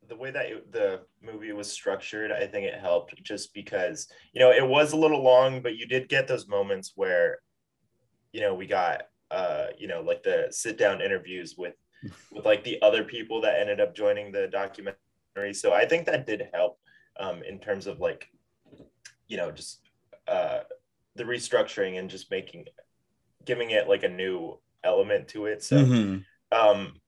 the 0.08 0.16
way 0.16 0.30
that 0.30 0.46
it, 0.46 0.72
the 0.72 1.00
movie 1.22 1.52
was 1.52 1.70
structured, 1.70 2.32
I 2.32 2.46
think 2.46 2.66
it 2.66 2.78
helped 2.80 3.20
just 3.22 3.54
because 3.54 4.08
you 4.32 4.40
know 4.40 4.50
it 4.50 4.66
was 4.66 4.92
a 4.92 4.96
little 4.96 5.22
long, 5.22 5.62
but 5.62 5.76
you 5.76 5.86
did 5.86 6.08
get 6.08 6.28
those 6.28 6.48
moments 6.48 6.92
where 6.96 7.38
you 8.32 8.40
know 8.40 8.54
we 8.54 8.66
got 8.66 9.02
uh 9.30 9.66
you 9.78 9.88
know 9.88 10.00
like 10.02 10.22
the 10.22 10.48
sit 10.50 10.78
down 10.78 11.00
interviews 11.00 11.54
with 11.56 11.74
with 12.32 12.44
like 12.44 12.64
the 12.64 12.80
other 12.82 13.04
people 13.04 13.40
that 13.42 13.60
ended 13.60 13.80
up 13.80 13.94
joining 13.94 14.32
the 14.32 14.48
documentary. 14.48 14.98
So 15.52 15.72
I 15.72 15.86
think 15.86 16.06
that 16.06 16.26
did 16.26 16.48
help 16.52 16.78
um, 17.18 17.42
in 17.42 17.58
terms 17.58 17.86
of 17.86 18.00
like, 18.00 18.28
you 19.28 19.36
know, 19.36 19.50
just 19.50 19.80
uh, 20.28 20.60
the 21.16 21.24
restructuring 21.24 21.98
and 21.98 22.10
just 22.10 22.30
making, 22.30 22.66
giving 23.44 23.70
it 23.70 23.88
like 23.88 24.02
a 24.02 24.08
new 24.08 24.58
element 24.84 25.28
to 25.28 25.46
it. 25.46 25.62
So 25.62 25.76
Mhm. 25.76 26.24
um, 26.52 27.00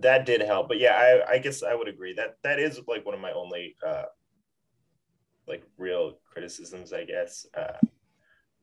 that 0.00 0.26
did 0.26 0.40
help. 0.42 0.68
But 0.68 0.78
yeah, 0.78 0.94
I, 0.94 1.34
I 1.34 1.38
guess 1.38 1.62
I 1.62 1.74
would 1.74 1.88
agree 1.88 2.14
that 2.14 2.36
that 2.42 2.58
is 2.58 2.80
like 2.86 3.04
one 3.04 3.14
of 3.14 3.20
my 3.20 3.32
only 3.32 3.76
uh, 3.86 4.04
like 5.46 5.62
real 5.78 6.18
criticisms, 6.32 6.92
I 6.92 7.04
guess. 7.04 7.46
Uh, 7.56 7.78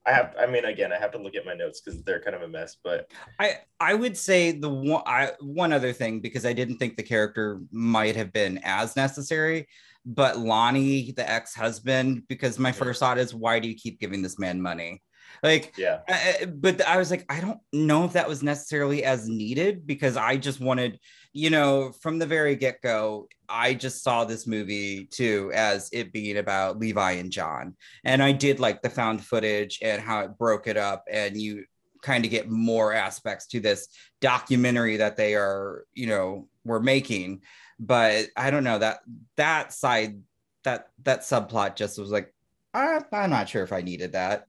I 0.06 0.14
have, 0.14 0.36
I 0.40 0.48
mean, 0.48 0.66
again, 0.66 0.92
I 0.92 0.98
have 0.98 1.12
to 1.12 1.20
look 1.20 1.36
at 1.36 1.46
my 1.46 1.54
notes 1.54 1.80
because 1.80 2.02
they're 2.04 2.22
kind 2.22 2.36
of 2.36 2.42
a 2.42 2.48
mess, 2.48 2.78
but 2.84 3.12
I 3.40 3.60
I 3.80 3.94
would 3.94 4.18
say 4.18 4.52
the 4.52 4.70
one 4.70 5.04
I 5.06 5.34
one 5.42 5.72
other 5.72 5.94
thing 5.94 6.22
because 6.22 6.44
I 6.44 6.54
didn't 6.54 6.78
think 6.78 6.98
the 6.98 7.04
character 7.04 7.62
might 7.72 8.16
have 8.16 8.34
been 8.34 8.60
as 8.64 8.96
necessary, 8.96 9.68
but 10.04 10.40
Lonnie, 10.40 11.12
the 11.12 11.30
ex-husband, 11.30 12.24
because 12.28 12.58
my 12.58 12.72
first 12.72 13.00
thought 13.00 13.20
is 13.20 13.36
why 13.36 13.60
do 13.60 13.68
you 13.68 13.76
keep 13.76 14.00
giving 14.00 14.24
this 14.24 14.40
man 14.40 14.60
money? 14.60 15.04
Like 15.44 15.74
yeah. 15.78 16.00
I- 16.08 16.38
I- 16.42 16.46
but 16.46 16.86
I 16.86 16.98
was 16.98 17.12
like, 17.12 17.26
I 17.30 17.40
don't 17.42 17.60
know 17.74 18.06
if 18.06 18.14
that 18.14 18.28
was 18.28 18.44
necessarily 18.44 19.04
as 19.04 19.28
needed 19.28 19.86
because 19.88 20.18
I 20.18 20.38
just 20.38 20.60
wanted, 20.60 21.00
you 21.34 21.50
know, 21.50 21.92
from 22.02 22.20
the 22.20 22.26
very 22.28 22.56
get 22.56 22.82
go, 22.82 23.28
I 23.50 23.74
just 23.74 24.04
saw 24.04 24.26
this 24.26 24.46
movie 24.48 25.06
too 25.06 25.52
as 25.54 25.90
it 25.92 26.14
being 26.14 26.38
about 26.38 26.80
Levi 26.80 27.12
and 27.14 27.32
John. 27.32 27.76
And 28.04 28.22
I 28.22 28.32
did 28.32 28.60
like 28.60 28.82
the 28.82 28.90
found 28.90 29.24
footage 29.24 29.80
and 29.82 30.02
how 30.02 30.22
it 30.22 30.38
broke 30.38 30.68
it 30.68 30.78
up, 30.78 31.06
and 31.12 31.36
you 31.40 31.66
kind 32.02 32.26
of 32.26 32.32
get 32.32 32.50
more 32.50 32.94
aspects 32.94 33.46
to 33.48 33.60
this 33.60 33.88
documentary 34.22 34.98
that 34.98 35.18
they 35.18 35.36
are, 35.36 35.86
you 35.94 36.08
know, 36.08 36.48
were 36.64 36.80
making. 36.80 37.42
But 37.80 38.28
I 38.36 38.52
don't 38.52 38.64
know 38.64 38.80
that 38.80 39.00
that 39.38 39.74
side, 39.74 40.20
that 40.64 40.88
that 41.04 41.22
subplot 41.22 41.76
just 41.76 41.98
was 42.00 42.12
like, 42.12 42.34
I, 42.74 43.02
I'm 43.12 43.30
not 43.30 43.50
sure 43.50 43.64
if 43.64 43.74
I 43.74 43.82
needed 43.82 44.14
that 44.14 44.46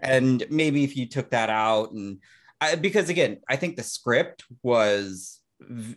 and 0.00 0.44
maybe 0.50 0.84
if 0.84 0.96
you 0.96 1.06
took 1.06 1.30
that 1.30 1.50
out 1.50 1.92
and 1.92 2.18
I, 2.60 2.74
because 2.76 3.08
again 3.08 3.38
i 3.48 3.56
think 3.56 3.76
the 3.76 3.82
script 3.82 4.44
was 4.62 5.40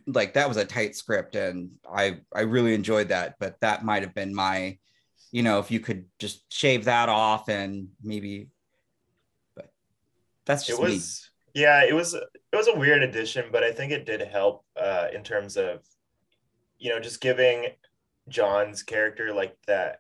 like 0.07 0.33
that 0.33 0.47
was 0.47 0.57
a 0.57 0.65
tight 0.65 0.95
script 0.95 1.35
and 1.35 1.71
i 1.91 2.19
i 2.35 2.41
really 2.41 2.73
enjoyed 2.73 3.09
that 3.09 3.35
but 3.39 3.59
that 3.62 3.85
might 3.85 4.03
have 4.03 4.13
been 4.13 4.33
my 4.33 4.77
you 5.31 5.43
know 5.43 5.59
if 5.59 5.71
you 5.71 5.79
could 5.79 6.05
just 6.19 6.51
shave 6.51 6.85
that 6.85 7.09
off 7.09 7.50
and 7.50 7.88
maybe 8.01 8.50
but 9.55 9.69
that's 10.45 10.67
it 10.69 10.77
just 10.77 10.81
me 11.55 11.62
yeah 11.62 11.83
it 11.83 11.93
was 11.93 12.13
it 12.13 12.55
was 12.55 12.67
a 12.67 12.77
weird 12.77 13.03
addition 13.03 13.45
but 13.51 13.63
i 13.63 13.71
think 13.71 13.91
it 13.91 14.05
did 14.05 14.21
help 14.21 14.65
uh 14.75 15.07
in 15.13 15.23
terms 15.23 15.57
of 15.57 15.81
you 16.77 16.89
know 16.89 17.00
just 17.00 17.21
giving 17.21 17.67
john's 18.29 18.83
character 18.83 19.33
like 19.33 19.57
that 19.67 20.00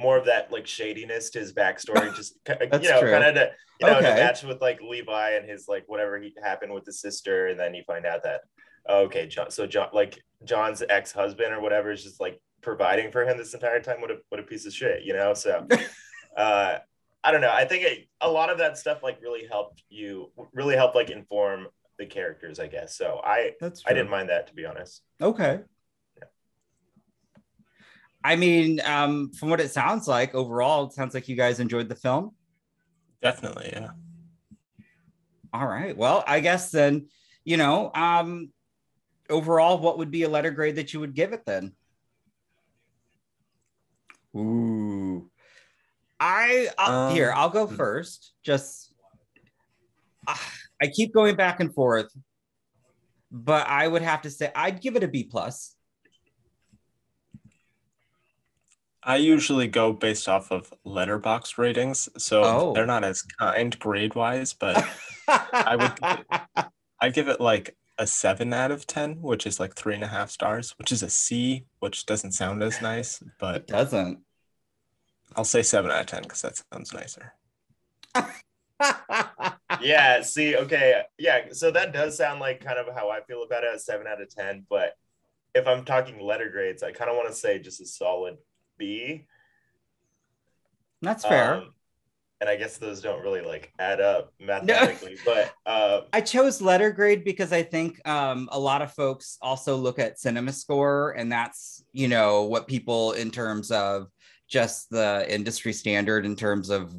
more 0.00 0.16
of 0.16 0.24
that 0.24 0.50
like 0.50 0.66
shadiness 0.66 1.30
to 1.30 1.38
his 1.38 1.52
backstory 1.52 2.14
just 2.16 2.34
you 2.48 2.88
know 2.88 3.00
true. 3.00 3.10
kind 3.10 3.24
of 3.24 3.34
to 3.34 3.50
you 3.80 3.86
know 3.86 3.96
to 3.96 4.02
match 4.02 4.42
with 4.42 4.60
like 4.60 4.80
levi 4.80 5.30
and 5.30 5.48
his 5.48 5.66
like 5.68 5.84
whatever 5.86 6.18
he 6.18 6.34
happened 6.42 6.72
with 6.72 6.84
his 6.86 7.00
sister 7.00 7.48
and 7.48 7.60
then 7.60 7.74
you 7.74 7.82
find 7.86 8.06
out 8.06 8.22
that 8.22 8.40
okay 8.88 9.26
john 9.26 9.50
so 9.50 9.66
john 9.66 9.88
like 9.92 10.18
john's 10.44 10.82
ex-husband 10.88 11.52
or 11.52 11.60
whatever 11.60 11.90
is 11.90 12.02
just 12.02 12.20
like 12.20 12.40
providing 12.62 13.10
for 13.10 13.24
him 13.24 13.36
this 13.36 13.54
entire 13.54 13.80
time 13.80 14.00
what 14.00 14.10
a 14.10 14.16
what 14.28 14.40
a 14.40 14.44
piece 14.44 14.66
of 14.66 14.72
shit 14.72 15.04
you 15.04 15.12
know 15.12 15.34
so 15.34 15.66
uh 16.36 16.78
I 17.22 17.32
don't 17.32 17.42
know. 17.42 17.52
I 17.52 17.66
think 17.66 17.84
it, 17.84 18.08
a 18.22 18.30
lot 18.30 18.48
of 18.48 18.56
that 18.56 18.78
stuff 18.78 19.02
like 19.02 19.20
really 19.20 19.46
helped 19.46 19.82
you, 19.90 20.30
really 20.54 20.74
helped 20.74 20.94
like 20.94 21.10
inform 21.10 21.66
the 21.98 22.06
characters, 22.06 22.58
I 22.58 22.66
guess. 22.66 22.96
So 22.96 23.20
I 23.22 23.52
that's 23.60 23.82
I 23.86 23.90
didn't 23.90 24.08
mind 24.08 24.30
that 24.30 24.46
to 24.46 24.54
be 24.54 24.64
honest. 24.64 25.02
okay 25.20 25.60
i 28.24 28.36
mean 28.36 28.80
um 28.84 29.30
from 29.32 29.50
what 29.50 29.60
it 29.60 29.70
sounds 29.70 30.06
like 30.08 30.34
overall 30.34 30.86
it 30.86 30.92
sounds 30.92 31.14
like 31.14 31.28
you 31.28 31.36
guys 31.36 31.60
enjoyed 31.60 31.88
the 31.88 31.94
film 31.96 32.32
Definitely, 33.22 33.70
yeah. 33.72 33.90
All 35.52 35.66
right. 35.66 35.96
Well, 35.96 36.24
I 36.26 36.40
guess 36.40 36.70
then, 36.70 37.08
you 37.44 37.56
know, 37.56 37.90
um, 37.94 38.50
overall, 39.28 39.78
what 39.78 39.98
would 39.98 40.10
be 40.10 40.22
a 40.22 40.28
letter 40.28 40.50
grade 40.50 40.76
that 40.76 40.92
you 40.94 41.00
would 41.00 41.14
give 41.14 41.32
it 41.32 41.44
then? 41.44 41.72
Ooh. 44.36 45.28
I 46.18 46.68
I'll- 46.78 47.08
Um, 47.08 47.14
here, 47.14 47.32
I'll 47.34 47.50
go 47.50 47.66
hmm. 47.66 47.76
first. 47.76 48.32
Just 48.42 48.94
ah, 50.26 50.52
I 50.80 50.86
keep 50.86 51.12
going 51.12 51.34
back 51.34 51.60
and 51.60 51.74
forth, 51.74 52.12
but 53.30 53.66
I 53.66 53.88
would 53.88 54.02
have 54.02 54.22
to 54.22 54.30
say 54.30 54.52
I'd 54.54 54.80
give 54.80 54.96
it 54.96 55.02
a 55.02 55.08
B 55.08 55.24
plus. 55.24 55.74
I 59.02 59.16
usually 59.16 59.66
go 59.66 59.92
based 59.92 60.28
off 60.28 60.50
of 60.52 60.72
Letterboxd 60.86 61.56
ratings, 61.58 62.08
so 62.18 62.42
Oh. 62.44 62.72
they're 62.74 62.86
not 62.86 63.04
as 63.04 63.22
kind 63.22 63.78
grade 63.78 64.14
wise, 64.14 64.52
but 64.52 64.86
I 65.28 65.76
would 65.76 66.68
I 67.00 67.08
give 67.08 67.28
it 67.28 67.40
like 67.40 67.76
a 67.98 68.06
seven 68.06 68.52
out 68.52 68.70
of 68.70 68.86
ten, 68.86 69.20
which 69.22 69.46
is 69.46 69.58
like 69.58 69.74
three 69.74 69.94
and 69.94 70.04
a 70.04 70.08
half 70.08 70.30
stars, 70.30 70.74
which 70.78 70.92
is 70.92 71.02
a 71.02 71.08
C, 71.10 71.64
which 71.78 72.04
doesn't 72.06 72.32
sound 72.32 72.62
as 72.62 72.82
nice, 72.82 73.20
it 73.22 73.28
but 73.38 73.66
doesn't. 73.66 74.20
I'll 75.36 75.44
say 75.44 75.62
seven 75.62 75.90
out 75.90 76.00
of 76.00 76.06
ten 76.06 76.22
because 76.22 76.42
that 76.42 76.62
sounds 76.72 76.92
nicer. 76.92 77.32
Yeah. 79.80 80.20
See. 80.22 80.56
Okay. 80.56 81.02
Yeah. 81.18 81.52
So 81.52 81.70
that 81.70 81.92
does 81.92 82.16
sound 82.16 82.40
like 82.40 82.62
kind 82.64 82.78
of 82.78 82.92
how 82.94 83.08
I 83.10 83.20
feel 83.22 83.42
about 83.44 83.64
it, 83.64 83.74
a 83.74 83.78
seven 83.78 84.06
out 84.06 84.20
of 84.20 84.28
ten. 84.34 84.66
But 84.68 84.94
if 85.54 85.66
I'm 85.66 85.84
talking 85.84 86.20
letter 86.20 86.48
grades, 86.50 86.82
I 86.82 86.92
kind 86.92 87.10
of 87.10 87.16
want 87.16 87.28
to 87.28 87.34
say 87.34 87.58
just 87.58 87.80
a 87.80 87.86
solid 87.86 88.36
B. 88.80 89.26
That's 91.02 91.24
fair. 91.24 91.54
Um, 91.54 91.74
and 92.40 92.48
I 92.48 92.56
guess 92.56 92.78
those 92.78 93.02
don't 93.02 93.22
really 93.22 93.42
like 93.42 93.72
add 93.78 94.00
up 94.00 94.32
mathematically, 94.40 95.16
but 95.24 95.52
uh, 95.66 96.00
I 96.12 96.22
chose 96.22 96.62
letter 96.62 96.90
grade 96.90 97.22
because 97.22 97.52
I 97.52 97.62
think 97.62 98.06
um, 98.08 98.48
a 98.50 98.58
lot 98.58 98.82
of 98.82 98.92
folks 98.92 99.36
also 99.42 99.76
look 99.76 99.98
at 99.98 100.18
CinemaScore, 100.18 101.12
and 101.16 101.30
that's 101.30 101.84
you 101.92 102.08
know 102.08 102.44
what 102.44 102.66
people 102.66 103.12
in 103.12 103.30
terms 103.30 103.70
of 103.70 104.08
just 104.48 104.90
the 104.90 105.26
industry 105.32 105.72
standard 105.72 106.24
in 106.26 106.34
terms 106.34 106.70
of 106.70 106.94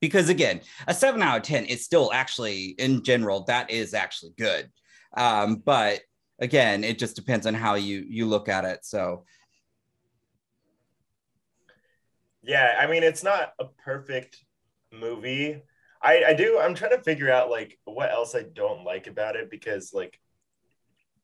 because 0.00 0.28
again, 0.28 0.60
a 0.86 0.94
seven 0.94 1.20
out 1.22 1.38
of 1.38 1.42
ten 1.42 1.64
is 1.64 1.84
still 1.84 2.12
actually 2.12 2.68
in 2.78 3.02
general 3.02 3.44
that 3.44 3.70
is 3.70 3.94
actually 3.94 4.32
good, 4.38 4.70
um, 5.16 5.56
but 5.56 6.00
again, 6.38 6.84
it 6.84 6.98
just 6.98 7.16
depends 7.16 7.46
on 7.46 7.54
how 7.54 7.74
you 7.74 8.04
you 8.08 8.26
look 8.26 8.48
at 8.48 8.64
it. 8.64 8.84
So 8.84 9.24
yeah, 12.44 12.76
I 12.78 12.86
mean, 12.86 13.02
it's 13.02 13.22
not 13.24 13.52
a 13.58 13.66
perfect 13.84 14.44
movie. 14.92 15.62
I, 16.02 16.24
I 16.28 16.34
do. 16.34 16.58
I'm 16.60 16.74
trying 16.74 16.90
to 16.96 17.02
figure 17.02 17.30
out 17.30 17.50
like 17.50 17.78
what 17.84 18.10
else 18.10 18.34
I 18.34 18.42
don't 18.42 18.84
like 18.84 19.06
about 19.06 19.36
it 19.36 19.50
because 19.50 19.92
like 19.94 20.20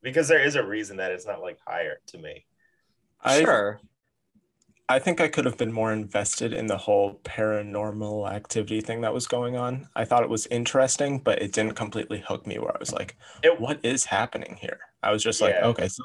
because 0.02 0.28
there 0.28 0.42
is 0.42 0.56
a 0.56 0.64
reason 0.64 0.96
that 0.96 1.12
it's 1.12 1.26
not 1.26 1.42
like 1.42 1.58
higher 1.66 1.98
to 2.08 2.18
me. 2.18 2.46
I 3.22 3.40
sure, 3.40 3.80
I 4.88 4.98
think 4.98 5.20
I 5.20 5.28
could 5.28 5.44
have 5.44 5.58
been 5.58 5.72
more 5.72 5.92
invested 5.92 6.52
in 6.52 6.66
the 6.66 6.78
whole 6.78 7.20
paranormal 7.22 8.30
activity 8.30 8.80
thing 8.80 9.02
that 9.02 9.12
was 9.14 9.26
going 9.26 9.56
on. 9.56 9.88
I 9.94 10.04
thought 10.04 10.22
it 10.22 10.30
was 10.30 10.46
interesting, 10.46 11.18
but 11.18 11.42
it 11.42 11.52
didn't 11.52 11.74
completely 11.74 12.20
hook 12.26 12.46
me 12.46 12.58
where 12.58 12.74
I 12.74 12.78
was 12.80 12.92
like, 12.92 13.16
It- 13.42 13.60
what 13.60 13.78
is 13.84 14.06
happening 14.06 14.56
here? 14.60 14.80
I 15.02 15.12
was 15.12 15.22
just 15.22 15.40
like, 15.40 15.56
okay, 15.56 15.88
so 15.88 16.04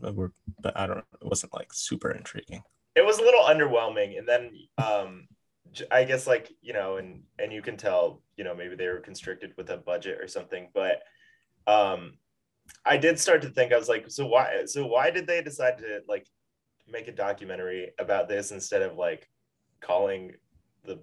but 0.00 0.14
we're 0.14 0.30
but 0.60 0.76
I 0.78 0.86
don't 0.86 0.98
it 1.20 1.26
wasn't 1.26 1.54
like 1.54 1.72
super 1.72 2.10
intriguing. 2.10 2.62
It 2.98 3.04
was 3.04 3.18
a 3.18 3.22
little 3.22 3.42
underwhelming 3.42 4.18
and 4.18 4.28
then 4.28 4.50
um 4.78 5.28
i 5.90 6.02
guess 6.02 6.26
like 6.26 6.50
you 6.60 6.72
know 6.72 6.96
and 6.96 7.22
and 7.38 7.52
you 7.52 7.62
can 7.62 7.76
tell 7.76 8.22
you 8.36 8.44
know 8.44 8.54
maybe 8.54 8.74
they 8.74 8.88
were 8.88 9.00
constricted 9.00 9.52
with 9.56 9.70
a 9.70 9.76
budget 9.76 10.18
or 10.20 10.26
something 10.26 10.68
but 10.74 11.02
um 11.66 12.14
i 12.84 12.96
did 12.96 13.18
start 13.18 13.42
to 13.42 13.50
think 13.50 13.72
i 13.72 13.78
was 13.78 13.88
like 13.88 14.06
so 14.08 14.26
why 14.26 14.62
so 14.66 14.84
why 14.84 15.10
did 15.10 15.26
they 15.26 15.42
decide 15.42 15.78
to 15.78 16.00
like 16.08 16.26
make 16.88 17.06
a 17.06 17.12
documentary 17.12 17.90
about 17.98 18.28
this 18.28 18.50
instead 18.50 18.82
of 18.82 18.96
like 18.96 19.28
calling 19.80 20.32
the 20.84 20.98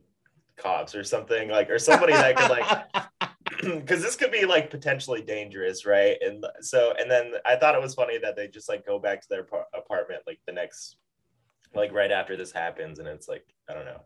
cops 0.57 0.95
or 0.95 1.03
something 1.03 1.49
like 1.49 1.69
or 1.69 1.79
somebody 1.79 2.13
that 2.13 2.35
could 2.35 2.49
like 2.49 3.05
because 3.61 4.01
this 4.01 4.15
could 4.15 4.31
be 4.31 4.45
like 4.45 4.69
potentially 4.69 5.21
dangerous, 5.21 5.85
right? 5.85 6.17
And 6.21 6.45
so, 6.61 6.93
and 6.97 7.09
then 7.09 7.33
I 7.45 7.55
thought 7.55 7.75
it 7.75 7.81
was 7.81 7.93
funny 7.93 8.17
that 8.17 8.35
they 8.35 8.47
just 8.47 8.69
like 8.69 8.85
go 8.85 8.99
back 8.99 9.21
to 9.21 9.27
their 9.29 9.43
par- 9.43 9.67
apartment 9.73 10.23
like 10.25 10.39
the 10.45 10.53
next, 10.53 10.97
like 11.75 11.91
right 11.93 12.11
after 12.11 12.35
this 12.37 12.51
happens, 12.51 12.99
and 12.99 13.07
it's 13.07 13.27
like 13.27 13.45
I 13.69 13.73
don't 13.73 13.85
know. 13.85 14.01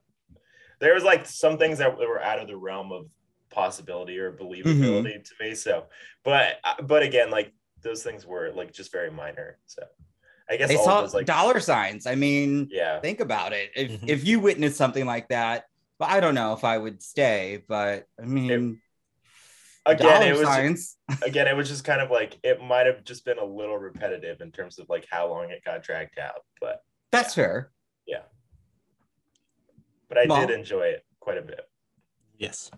There 0.79 0.93
was 0.93 1.03
like 1.03 1.25
some 1.25 1.57
things 1.57 1.77
that 1.79 1.97
were 1.97 2.21
out 2.21 2.39
of 2.39 2.47
the 2.47 2.57
realm 2.57 2.91
of 2.91 3.07
possibility 3.49 4.17
or 4.17 4.31
believability 4.31 5.23
to 5.23 5.31
me. 5.41 5.55
So, 5.55 5.85
but 6.23 6.59
uh, 6.63 6.81
but 6.81 7.03
again, 7.03 7.31
like 7.31 7.53
those 7.81 8.03
things 8.03 8.25
were 8.25 8.51
like 8.53 8.73
just 8.73 8.91
very 8.91 9.11
minor. 9.11 9.57
So, 9.65 9.83
I 10.49 10.57
guess 10.57 10.69
they 10.69 10.77
all 10.77 10.85
saw 10.85 11.01
those 11.01 11.13
like 11.13 11.25
dollar 11.25 11.59
signs. 11.59 12.05
I 12.05 12.15
mean, 12.15 12.69
yeah, 12.71 12.99
think 13.01 13.19
about 13.19 13.53
it. 13.53 13.71
If 13.75 13.91
Mhm. 13.91 14.09
if 14.09 14.25
you 14.25 14.39
witnessed 14.39 14.77
something 14.77 15.05
like 15.05 15.27
that, 15.29 15.65
well, 15.99 16.09
I 16.09 16.19
don't 16.19 16.35
know 16.35 16.53
if 16.53 16.63
I 16.63 16.77
would 16.77 17.03
stay, 17.03 17.63
but 17.67 18.05
I 18.21 18.25
mean, 18.25 18.81
again, 19.85 20.23
it 20.23 20.38
was 20.38 20.47
signs. 20.47 20.97
again, 21.23 21.47
it 21.47 21.55
was 21.55 21.67
just 21.67 21.83
kind 21.83 22.01
of 22.01 22.11
like 22.11 22.38
it 22.43 22.61
might 22.61 22.85
have 22.85 23.03
just 23.03 23.25
been 23.25 23.39
a 23.39 23.45
little 23.45 23.77
repetitive 23.77 24.41
in 24.41 24.51
terms 24.51 24.79
of 24.79 24.88
like 24.89 25.05
how 25.09 25.27
long 25.29 25.49
it 25.49 25.63
got 25.65 25.83
dragged 25.83 26.19
out, 26.19 26.45
but 26.61 26.81
That's 27.11 27.33
fair. 27.33 27.71
Yeah. 28.05 28.21
But 30.07 30.17
I 30.19 30.25
Well- 30.27 30.45
did 30.45 30.57
enjoy 30.57 30.83
it 30.83 31.05
quite 31.19 31.37
a 31.37 31.41
bit. 31.41 31.61
Yes. 32.37 32.71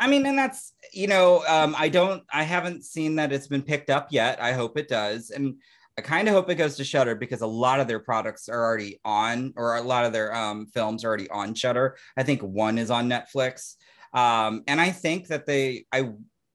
I 0.00 0.08
mean, 0.08 0.26
and 0.26 0.36
that's 0.36 0.74
you 0.92 1.06
know, 1.06 1.44
um, 1.48 1.74
I 1.78 1.88
don't, 1.88 2.22
I 2.32 2.42
haven't 2.42 2.84
seen 2.84 3.16
that 3.16 3.32
it's 3.32 3.46
been 3.46 3.62
picked 3.62 3.90
up 3.90 4.08
yet. 4.10 4.40
I 4.40 4.52
hope 4.52 4.76
it 4.78 4.88
does, 4.88 5.30
and 5.30 5.60
I 5.96 6.02
kind 6.02 6.28
of 6.28 6.34
hope 6.34 6.50
it 6.50 6.56
goes 6.56 6.76
to 6.76 6.84
Shudder 6.84 7.14
because 7.14 7.40
a 7.40 7.46
lot 7.46 7.80
of 7.80 7.86
their 7.88 8.00
products 8.00 8.48
are 8.48 8.62
already 8.62 9.00
on, 9.04 9.52
or 9.56 9.76
a 9.76 9.82
lot 9.82 10.04
of 10.04 10.12
their 10.12 10.34
um, 10.34 10.66
films 10.66 11.04
are 11.04 11.08
already 11.08 11.28
on 11.30 11.54
Shudder. 11.54 11.96
I 12.16 12.22
think 12.22 12.42
one 12.42 12.78
is 12.78 12.90
on 12.90 13.08
Netflix, 13.08 13.74
um, 14.12 14.62
and 14.66 14.80
I 14.80 14.90
think 14.90 15.28
that 15.28 15.46
they, 15.46 15.86
I, 15.92 16.10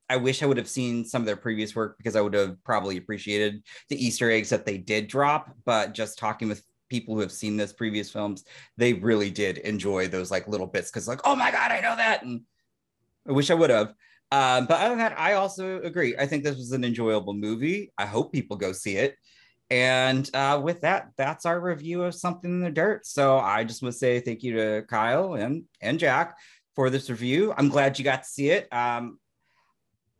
I 0.09 0.17
wish 0.17 0.43
I 0.43 0.45
would 0.45 0.57
have 0.57 0.69
seen 0.69 1.05
some 1.05 1.21
of 1.21 1.25
their 1.25 1.37
previous 1.37 1.75
work 1.75 1.97
because 1.97 2.15
I 2.15 2.21
would 2.21 2.33
have 2.33 2.61
probably 2.63 2.97
appreciated 2.97 3.63
the 3.89 4.03
Easter 4.03 4.29
eggs 4.29 4.49
that 4.49 4.65
they 4.65 4.77
did 4.77 5.07
drop. 5.07 5.51
But 5.65 5.93
just 5.93 6.17
talking 6.17 6.49
with 6.49 6.63
people 6.89 7.15
who 7.15 7.21
have 7.21 7.31
seen 7.31 7.57
those 7.57 7.73
previous 7.73 8.11
films, 8.11 8.43
they 8.77 8.93
really 8.93 9.29
did 9.29 9.59
enjoy 9.59 10.07
those 10.07 10.31
like 10.31 10.47
little 10.47 10.67
bits 10.67 10.89
because 10.89 11.07
like, 11.07 11.21
oh 11.23 11.35
my 11.35 11.51
god, 11.51 11.71
I 11.71 11.81
know 11.81 11.95
that, 11.95 12.23
and 12.23 12.41
I 13.27 13.31
wish 13.31 13.51
I 13.51 13.55
would 13.55 13.69
have. 13.69 13.93
Um, 14.31 14.67
but 14.67 14.79
other 14.79 14.89
than 14.89 14.99
that, 14.99 15.19
I 15.19 15.33
also 15.33 15.81
agree. 15.81 16.15
I 16.17 16.27
think 16.27 16.43
this 16.43 16.57
was 16.57 16.71
an 16.71 16.83
enjoyable 16.83 17.33
movie. 17.33 17.91
I 17.97 18.05
hope 18.05 18.31
people 18.31 18.57
go 18.57 18.71
see 18.73 18.97
it. 18.97 19.15
And 19.71 20.29
uh, 20.35 20.59
with 20.63 20.81
that, 20.81 21.09
that's 21.15 21.45
our 21.45 21.59
review 21.59 22.03
of 22.03 22.15
Something 22.15 22.51
in 22.51 22.61
the 22.61 22.71
Dirt. 22.71 23.05
So 23.05 23.37
I 23.37 23.63
just 23.63 23.81
want 23.81 23.93
to 23.93 23.99
say 23.99 24.19
thank 24.19 24.43
you 24.43 24.55
to 24.55 24.83
Kyle 24.87 25.35
and 25.35 25.63
and 25.81 25.99
Jack 25.99 26.37
for 26.75 26.89
this 26.89 27.09
review. 27.09 27.53
I'm 27.55 27.69
glad 27.69 27.97
you 27.97 28.05
got 28.05 28.23
to 28.23 28.29
see 28.29 28.49
it. 28.49 28.67
Um, 28.71 29.19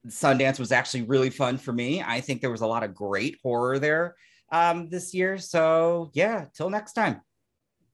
Sundance 0.07 0.59
was 0.59 0.71
actually 0.71 1.03
really 1.03 1.29
fun 1.29 1.57
for 1.57 1.73
me. 1.73 2.01
I 2.01 2.21
think 2.21 2.41
there 2.41 2.51
was 2.51 2.61
a 2.61 2.67
lot 2.67 2.83
of 2.83 2.93
great 2.93 3.37
horror 3.43 3.79
there 3.79 4.15
um, 4.51 4.89
this 4.89 5.13
year. 5.13 5.37
So 5.37 6.11
yeah, 6.13 6.45
till 6.53 6.69
next 6.69 6.93
time. 6.93 7.21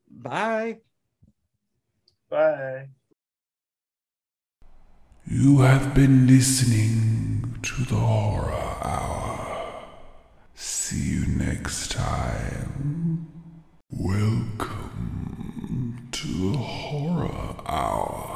Bye. 0.09 0.77
Bye. 2.29 2.89
You 5.27 5.59
have 5.59 5.95
been 5.95 6.27
listening 6.27 7.57
to 7.63 7.83
the 7.83 7.95
Horror 7.95 8.53
Hour. 8.83 9.87
See 10.53 11.15
you 11.15 11.25
next 11.25 11.91
time. 11.91 13.31
Welcome 13.89 16.09
to 16.11 16.51
the 16.51 16.57
Horror 16.57 17.55
Hour. 17.65 18.34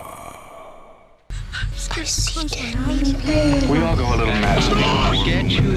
We 3.70 3.78
all 3.80 3.96
go 3.96 4.04
a 4.04 4.12
little 4.18 4.28
mad 4.28 4.62
sometimes. 4.62 5.12
We 5.12 5.24
get 5.24 5.46
you. 5.46 5.62
You 5.62 5.68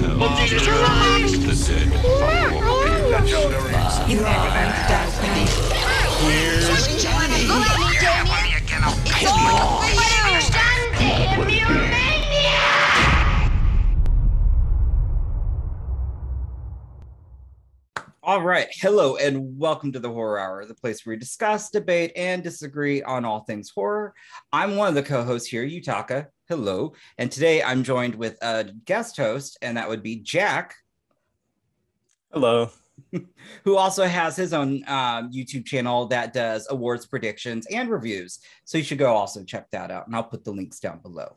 are 4.19 4.35
going 4.35 4.67
to 4.67 4.73
die 4.89 5.07
tonight. 5.15 5.47
Here's 6.19 6.87
Johnny. 7.01 7.47
Go 7.47 7.55
at 7.55 7.79
me, 7.79 7.87
Damien. 7.99 8.51
It's 9.05 9.31
all 9.31 9.79
for 11.35 11.49
you. 11.49 12.22
All 18.33 18.41
right. 18.41 18.67
Hello 18.71 19.15
and 19.17 19.59
welcome 19.59 19.91
to 19.91 19.99
the 19.99 20.09
Horror 20.09 20.39
Hour, 20.39 20.65
the 20.65 20.73
place 20.73 21.05
where 21.05 21.13
we 21.15 21.19
discuss, 21.19 21.69
debate, 21.69 22.11
and 22.15 22.41
disagree 22.41 23.03
on 23.03 23.25
all 23.25 23.41
things 23.41 23.69
horror. 23.69 24.15
I'm 24.51 24.75
one 24.75 24.87
of 24.87 24.95
the 24.95 25.03
co 25.03 25.23
hosts 25.23 25.47
here, 25.47 25.63
Yutaka. 25.63 26.25
Hello. 26.49 26.95
And 27.19 27.31
today 27.31 27.61
I'm 27.61 27.83
joined 27.83 28.15
with 28.15 28.39
a 28.41 28.71
guest 28.85 29.17
host, 29.17 29.59
and 29.61 29.77
that 29.77 29.87
would 29.87 30.01
be 30.01 30.15
Jack, 30.15 30.73
Hello. 32.31 32.71
who 33.65 33.77
also 33.77 34.05
has 34.05 34.35
his 34.35 34.51
own 34.51 34.83
um, 34.87 35.31
YouTube 35.31 35.67
channel 35.67 36.07
that 36.07 36.33
does 36.33 36.65
awards 36.71 37.05
predictions 37.05 37.67
and 37.67 37.87
reviews. 37.87 38.39
So 38.65 38.79
you 38.79 38.83
should 38.83 38.97
go 38.97 39.13
also 39.13 39.43
check 39.43 39.69
that 39.73 39.91
out. 39.91 40.07
And 40.07 40.15
I'll 40.15 40.23
put 40.23 40.43
the 40.43 40.53
links 40.53 40.79
down 40.79 41.01
below. 41.03 41.35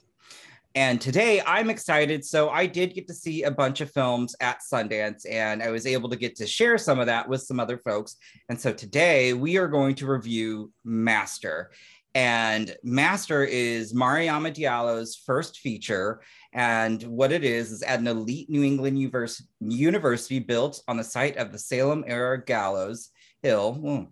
And 0.76 1.00
today 1.00 1.40
I'm 1.46 1.70
excited. 1.70 2.22
So 2.22 2.50
I 2.50 2.66
did 2.66 2.92
get 2.92 3.08
to 3.08 3.14
see 3.14 3.44
a 3.44 3.50
bunch 3.50 3.80
of 3.80 3.90
films 3.90 4.36
at 4.42 4.60
Sundance, 4.60 5.24
and 5.28 5.62
I 5.62 5.70
was 5.70 5.86
able 5.86 6.10
to 6.10 6.16
get 6.16 6.36
to 6.36 6.46
share 6.46 6.76
some 6.76 7.00
of 7.00 7.06
that 7.06 7.26
with 7.26 7.40
some 7.40 7.58
other 7.58 7.78
folks. 7.78 8.16
And 8.50 8.60
so 8.60 8.74
today 8.74 9.32
we 9.32 9.56
are 9.56 9.68
going 9.68 9.94
to 9.94 10.06
review 10.06 10.70
Master. 10.84 11.70
And 12.14 12.76
Master 12.82 13.42
is 13.42 13.94
Mariama 13.94 14.52
Diallo's 14.52 15.16
first 15.16 15.60
feature. 15.60 16.20
And 16.52 17.02
what 17.04 17.32
it 17.32 17.42
is 17.42 17.72
is 17.72 17.82
at 17.82 18.00
an 18.00 18.06
elite 18.06 18.50
New 18.50 18.62
England 18.62 18.98
univers- 18.98 19.48
university 19.60 20.40
built 20.40 20.82
on 20.88 20.98
the 20.98 21.04
site 21.04 21.38
of 21.38 21.52
the 21.52 21.58
Salem 21.58 22.04
era 22.06 22.44
gallows 22.44 23.08
hill. 23.42 23.72
hmm, 23.72 24.02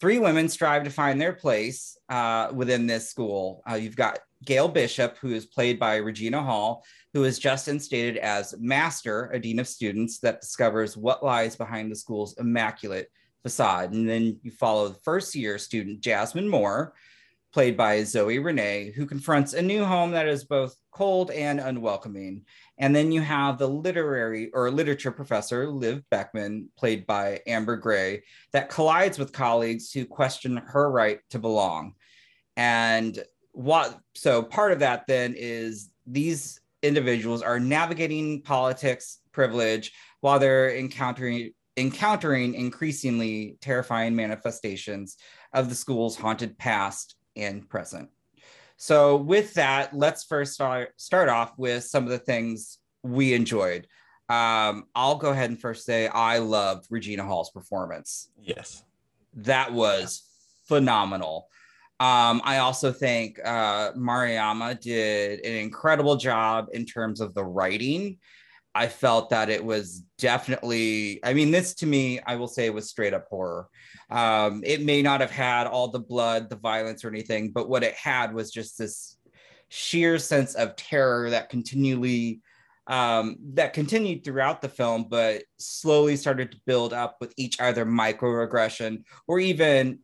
Three 0.00 0.18
women 0.18 0.48
strive 0.48 0.82
to 0.84 0.90
find 0.90 1.20
their 1.20 1.34
place 1.34 1.96
uh, 2.08 2.50
within 2.52 2.88
this 2.88 3.08
school. 3.08 3.62
Uh, 3.70 3.74
you've 3.74 3.94
got 3.94 4.18
Gail 4.44 4.68
Bishop, 4.68 5.18
who 5.18 5.34
is 5.34 5.46
played 5.46 5.78
by 5.78 5.96
Regina 5.96 6.42
Hall, 6.42 6.84
who 7.12 7.24
is 7.24 7.38
just 7.38 7.68
instated 7.68 8.16
as 8.16 8.54
Master, 8.58 9.30
a 9.32 9.38
dean 9.38 9.58
of 9.58 9.68
students 9.68 10.18
that 10.20 10.40
discovers 10.40 10.96
what 10.96 11.24
lies 11.24 11.56
behind 11.56 11.90
the 11.90 11.96
school's 11.96 12.38
immaculate 12.38 13.08
facade. 13.42 13.92
And 13.92 14.08
then 14.08 14.38
you 14.42 14.50
follow 14.50 14.88
the 14.88 15.00
first 15.04 15.34
year 15.34 15.58
student 15.58 16.00
Jasmine 16.00 16.48
Moore, 16.48 16.94
played 17.52 17.76
by 17.76 18.04
Zoe 18.04 18.38
Renee, 18.38 18.92
who 18.94 19.06
confronts 19.06 19.54
a 19.54 19.62
new 19.62 19.84
home 19.84 20.12
that 20.12 20.28
is 20.28 20.44
both 20.44 20.74
cold 20.92 21.30
and 21.32 21.58
unwelcoming. 21.58 22.44
And 22.78 22.94
then 22.94 23.10
you 23.10 23.20
have 23.22 23.58
the 23.58 23.68
literary 23.68 24.50
or 24.52 24.70
literature 24.70 25.10
professor, 25.10 25.68
Liv 25.68 26.02
Beckman, 26.10 26.68
played 26.78 27.06
by 27.06 27.40
Amber 27.46 27.76
Gray, 27.76 28.22
that 28.52 28.70
collides 28.70 29.18
with 29.18 29.32
colleagues 29.32 29.90
who 29.92 30.04
question 30.06 30.58
her 30.58 30.90
right 30.90 31.18
to 31.30 31.38
belong. 31.38 31.94
And 32.56 33.18
what 33.52 33.98
so 34.14 34.42
part 34.42 34.72
of 34.72 34.78
that 34.78 35.06
then 35.06 35.34
is 35.36 35.90
these 36.06 36.60
individuals 36.82 37.42
are 37.42 37.60
navigating 37.60 38.42
politics 38.42 39.18
privilege 39.32 39.92
while 40.20 40.38
they're 40.38 40.74
encountering 40.76 41.52
encountering 41.76 42.54
increasingly 42.54 43.56
terrifying 43.60 44.14
manifestations 44.14 45.16
of 45.52 45.68
the 45.68 45.74
school's 45.74 46.16
haunted 46.16 46.58
past 46.58 47.16
and 47.36 47.68
present. 47.68 48.08
So 48.76 49.16
with 49.16 49.54
that, 49.54 49.94
let's 49.94 50.24
first 50.24 50.52
start 50.54 50.92
start 50.96 51.28
off 51.28 51.52
with 51.58 51.84
some 51.84 52.04
of 52.04 52.10
the 52.10 52.18
things 52.18 52.78
we 53.02 53.34
enjoyed. 53.34 53.86
Um, 54.28 54.84
I'll 54.94 55.16
go 55.16 55.30
ahead 55.30 55.50
and 55.50 55.60
first 55.60 55.84
say 55.84 56.06
I 56.06 56.38
loved 56.38 56.86
Regina 56.88 57.24
Hall's 57.24 57.50
performance 57.50 58.30
Yes. 58.40 58.84
that 59.34 59.72
was 59.72 60.22
phenomenal. 60.66 61.48
Um, 62.00 62.40
I 62.44 62.58
also 62.58 62.92
think 62.92 63.38
uh, 63.44 63.92
Mariama 63.92 64.80
did 64.80 65.44
an 65.44 65.52
incredible 65.52 66.16
job 66.16 66.68
in 66.72 66.86
terms 66.86 67.20
of 67.20 67.34
the 67.34 67.44
writing. 67.44 68.18
I 68.74 68.88
felt 68.88 69.28
that 69.30 69.50
it 69.50 69.62
was 69.62 70.04
definitely, 70.16 71.20
I 71.22 71.34
mean, 71.34 71.50
this 71.50 71.74
to 71.74 71.86
me, 71.86 72.18
I 72.26 72.36
will 72.36 72.48
say 72.48 72.70
was 72.70 72.88
straight 72.88 73.12
up 73.12 73.26
horror. 73.28 73.68
Um, 74.08 74.62
it 74.64 74.82
may 74.82 75.02
not 75.02 75.20
have 75.20 75.30
had 75.30 75.66
all 75.66 75.88
the 75.88 76.00
blood, 76.00 76.48
the 76.48 76.56
violence, 76.56 77.04
or 77.04 77.08
anything, 77.08 77.50
but 77.50 77.68
what 77.68 77.82
it 77.82 77.94
had 77.94 78.32
was 78.32 78.50
just 78.50 78.78
this 78.78 79.18
sheer 79.68 80.18
sense 80.18 80.54
of 80.54 80.76
terror 80.76 81.28
that 81.30 81.50
continually 81.50 82.40
um, 82.86 83.36
that 83.54 83.72
continued 83.72 84.24
throughout 84.24 84.62
the 84.62 84.68
film, 84.68 85.06
but 85.08 85.44
slowly 85.58 86.16
started 86.16 86.50
to 86.50 86.60
build 86.66 86.92
up 86.92 87.18
with 87.20 87.32
each 87.36 87.60
either 87.60 87.84
microaggression 87.84 89.04
or 89.28 89.38
even 89.38 90.00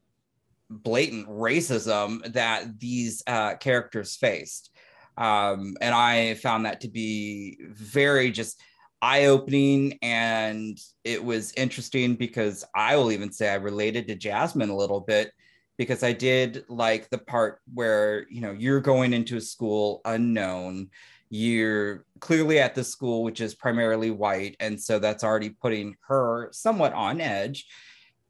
blatant 0.70 1.29
racism 1.29 2.33
that 2.33 2.79
these 2.79 3.22
uh, 3.26 3.57
characters 3.57 4.16
faced. 4.16 4.70
Um, 5.16 5.76
and 5.81 5.94
I 5.94 6.35
found 6.35 6.66
that 6.66 6.81
to 6.83 6.88
be 6.88 7.59
very 7.70 8.31
just 8.31 8.61
eye 9.00 9.26
opening. 9.26 9.98
And 10.02 10.79
it 11.05 11.22
was 11.22 11.52
interesting 11.57 12.14
because 12.14 12.64
I 12.74 12.96
will 12.96 13.12
even 13.12 13.33
say 13.33 13.48
I 13.48 13.55
related 13.55 14.09
to 14.09 14.16
Jasmine 14.16 14.70
a 14.70 14.76
little 14.76 15.00
bit 15.00 15.33
because 15.79 16.02
I 16.02 16.12
did 16.12 16.64
like 16.68 17.09
the 17.11 17.18
part 17.18 17.61
where, 17.72 18.26
you 18.31 18.40
know, 18.40 18.52
you're 18.52 18.81
going 18.81 19.12
into 19.12 19.37
a 19.37 19.40
school 19.40 20.00
unknown. 20.05 20.88
You're 21.29 22.05
clearly 22.20 22.59
at 22.61 22.74
the 22.74 22.85
school, 22.85 23.22
which 23.22 23.40
is 23.40 23.55
primarily 23.55 24.11
white. 24.11 24.57
And 24.61 24.81
so 24.81 24.98
that's 24.98 25.24
already 25.24 25.50
putting 25.50 25.96
her 26.09 26.48
somewhat 26.52 26.92
on 26.92 27.20
edge 27.20 27.66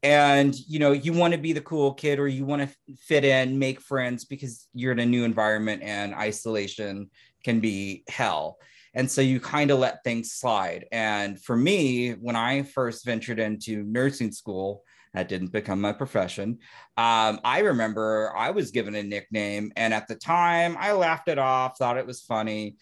and 0.03 0.55
you 0.67 0.79
know 0.79 0.91
you 0.91 1.13
want 1.13 1.33
to 1.33 1.39
be 1.39 1.53
the 1.53 1.61
cool 1.61 1.93
kid 1.93 2.19
or 2.19 2.27
you 2.27 2.45
want 2.45 2.61
to 2.61 2.95
fit 2.97 3.25
in 3.25 3.57
make 3.57 3.81
friends 3.81 4.25
because 4.25 4.67
you're 4.73 4.91
in 4.91 4.99
a 4.99 5.05
new 5.05 5.23
environment 5.23 5.81
and 5.83 6.13
isolation 6.13 7.09
can 7.43 7.59
be 7.59 8.03
hell. 8.09 8.57
And 8.93 9.09
so 9.09 9.21
you 9.21 9.39
kind 9.39 9.69
of 9.69 9.77
let 9.77 10.03
things 10.03 10.31
slide. 10.31 10.85
And 10.91 11.41
for 11.41 11.55
me 11.55 12.11
when 12.11 12.35
i 12.35 12.63
first 12.63 13.05
ventured 13.05 13.39
into 13.39 13.83
nursing 13.83 14.31
school 14.31 14.83
that 15.13 15.29
didn't 15.29 15.51
become 15.51 15.81
my 15.81 15.93
profession 15.93 16.59
um, 16.97 17.39
i 17.43 17.59
remember 17.59 18.33
i 18.35 18.51
was 18.51 18.71
given 18.71 18.93
a 18.93 19.01
nickname 19.01 19.71
and 19.75 19.93
at 19.93 20.07
the 20.07 20.15
time 20.15 20.75
i 20.79 20.91
laughed 20.91 21.27
it 21.27 21.39
off 21.39 21.77
thought 21.77 21.97
it 21.97 22.05
was 22.05 22.21
funny 22.21 22.75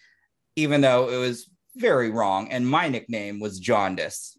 even 0.56 0.80
though 0.80 1.08
it 1.08 1.18
was 1.18 1.48
very 1.76 2.10
wrong. 2.10 2.50
And 2.50 2.66
my 2.66 2.88
nickname 2.88 3.38
was 3.38 3.60
jaundice 3.60 4.38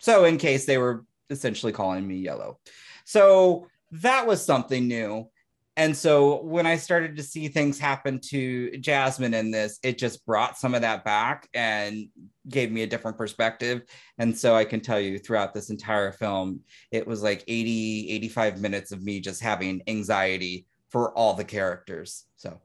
so, 0.00 0.24
in 0.24 0.38
case 0.38 0.64
they 0.64 0.78
were 0.78 1.04
essentially 1.30 1.72
calling 1.72 2.06
me 2.06 2.16
yellow. 2.16 2.58
So, 3.04 3.68
that 3.90 4.26
was 4.26 4.44
something 4.44 4.88
new. 4.88 5.28
And 5.76 5.96
so, 5.96 6.42
when 6.42 6.66
I 6.66 6.76
started 6.76 7.16
to 7.16 7.22
see 7.22 7.48
things 7.48 7.78
happen 7.78 8.20
to 8.30 8.76
Jasmine 8.78 9.34
in 9.34 9.50
this, 9.50 9.78
it 9.82 9.98
just 9.98 10.24
brought 10.26 10.58
some 10.58 10.74
of 10.74 10.82
that 10.82 11.04
back 11.04 11.48
and 11.54 12.08
gave 12.48 12.70
me 12.70 12.82
a 12.82 12.86
different 12.86 13.18
perspective. 13.18 13.82
And 14.18 14.36
so, 14.36 14.54
I 14.54 14.64
can 14.64 14.80
tell 14.80 15.00
you 15.00 15.18
throughout 15.18 15.54
this 15.54 15.70
entire 15.70 16.12
film, 16.12 16.60
it 16.90 17.06
was 17.06 17.22
like 17.22 17.44
80, 17.48 18.10
85 18.10 18.60
minutes 18.60 18.92
of 18.92 19.02
me 19.02 19.20
just 19.20 19.40
having 19.40 19.82
anxiety 19.86 20.66
for 20.90 21.16
all 21.16 21.34
the 21.34 21.44
characters. 21.44 22.24
So, 22.36 22.60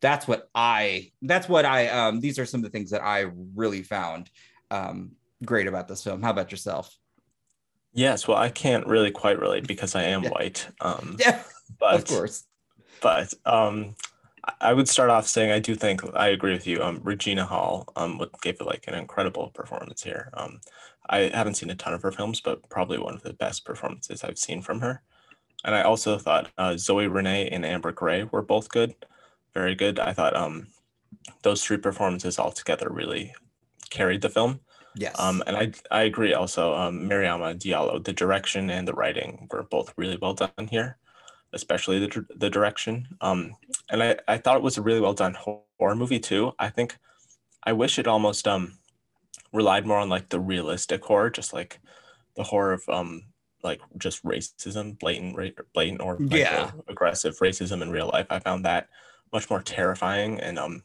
that's 0.00 0.28
what 0.28 0.48
I, 0.54 1.10
that's 1.22 1.48
what 1.48 1.64
I, 1.64 1.88
um, 1.88 2.20
these 2.20 2.38
are 2.38 2.46
some 2.46 2.60
of 2.60 2.64
the 2.64 2.70
things 2.70 2.90
that 2.90 3.02
I 3.02 3.30
really 3.54 3.82
found 3.82 4.30
um, 4.70 5.12
great 5.44 5.66
about 5.66 5.88
this 5.88 6.04
film. 6.04 6.22
How 6.22 6.30
about 6.30 6.50
yourself? 6.50 6.96
Yes, 7.92 8.28
well, 8.28 8.36
I 8.36 8.50
can't 8.50 8.86
really 8.86 9.10
quite 9.10 9.38
relate 9.38 9.66
because 9.66 9.94
I 9.94 10.04
am 10.04 10.22
yeah. 10.24 10.30
white. 10.30 10.68
Um, 10.80 11.16
yeah, 11.18 11.42
but, 11.78 11.94
of 11.94 12.06
course. 12.06 12.44
But 13.00 13.32
um, 13.44 13.94
I 14.60 14.72
would 14.72 14.88
start 14.88 15.10
off 15.10 15.26
saying 15.26 15.50
I 15.50 15.58
do 15.58 15.74
think 15.74 16.02
I 16.14 16.28
agree 16.28 16.52
with 16.52 16.66
you. 16.66 16.82
Um, 16.82 17.00
Regina 17.02 17.44
Hall 17.44 17.88
um, 17.96 18.22
gave 18.42 18.60
it 18.60 18.66
like 18.66 18.84
an 18.86 18.94
incredible 18.94 19.50
performance 19.54 20.02
here. 20.02 20.30
Um, 20.34 20.60
I 21.08 21.30
haven't 21.32 21.54
seen 21.54 21.70
a 21.70 21.74
ton 21.74 21.94
of 21.94 22.02
her 22.02 22.12
films, 22.12 22.40
but 22.40 22.68
probably 22.68 22.98
one 22.98 23.14
of 23.14 23.22
the 23.22 23.32
best 23.32 23.64
performances 23.64 24.24
I've 24.24 24.38
seen 24.38 24.62
from 24.62 24.80
her. 24.80 25.02
And 25.64 25.74
I 25.74 25.82
also 25.82 26.18
thought 26.18 26.50
uh, 26.58 26.76
Zoe 26.76 27.06
Renee 27.06 27.48
and 27.48 27.64
Amber 27.64 27.92
Gray 27.92 28.24
were 28.24 28.42
both 28.42 28.68
good, 28.68 28.94
very 29.54 29.74
good. 29.74 29.98
I 29.98 30.12
thought 30.12 30.36
um, 30.36 30.68
those 31.42 31.64
three 31.64 31.78
performances 31.78 32.38
all 32.38 32.52
together 32.52 32.88
really 32.90 33.34
carried 33.90 34.22
the 34.22 34.28
film. 34.28 34.60
Yes. 34.96 35.18
Um, 35.20 35.42
and 35.46 35.56
I 35.56 35.72
I 35.90 36.02
agree 36.02 36.32
also. 36.32 36.74
Um, 36.74 37.08
Mariama 37.08 37.54
Diallo, 37.58 38.02
the 38.02 38.12
direction 38.12 38.70
and 38.70 38.88
the 38.88 38.94
writing 38.94 39.46
were 39.50 39.62
both 39.62 39.92
really 39.96 40.18
well 40.20 40.34
done 40.34 40.68
here, 40.70 40.96
especially 41.52 41.98
the 41.98 42.26
the 42.34 42.50
direction. 42.50 43.06
Um, 43.20 43.56
and 43.90 44.02
I, 44.02 44.16
I 44.26 44.38
thought 44.38 44.56
it 44.56 44.62
was 44.62 44.78
a 44.78 44.82
really 44.82 45.00
well 45.00 45.12
done 45.12 45.34
horror 45.34 45.94
movie 45.94 46.18
too. 46.18 46.52
I 46.58 46.70
think 46.70 46.96
I 47.62 47.72
wish 47.74 47.98
it 47.98 48.06
almost 48.06 48.48
um 48.48 48.78
relied 49.52 49.86
more 49.86 49.98
on 49.98 50.08
like 50.08 50.30
the 50.30 50.40
realistic 50.40 51.04
horror, 51.04 51.30
just 51.30 51.52
like 51.52 51.78
the 52.34 52.44
horror 52.44 52.72
of 52.72 52.88
um 52.88 53.22
like 53.62 53.80
just 53.98 54.24
racism, 54.24 54.98
blatant 54.98 55.36
blatant 55.74 56.00
or 56.00 56.16
yeah. 56.20 56.70
aggressive 56.88 57.36
racism 57.38 57.82
in 57.82 57.90
real 57.90 58.10
life. 58.12 58.26
I 58.30 58.38
found 58.38 58.64
that 58.64 58.88
much 59.30 59.50
more 59.50 59.60
terrifying 59.60 60.40
and 60.40 60.58
um 60.58 60.84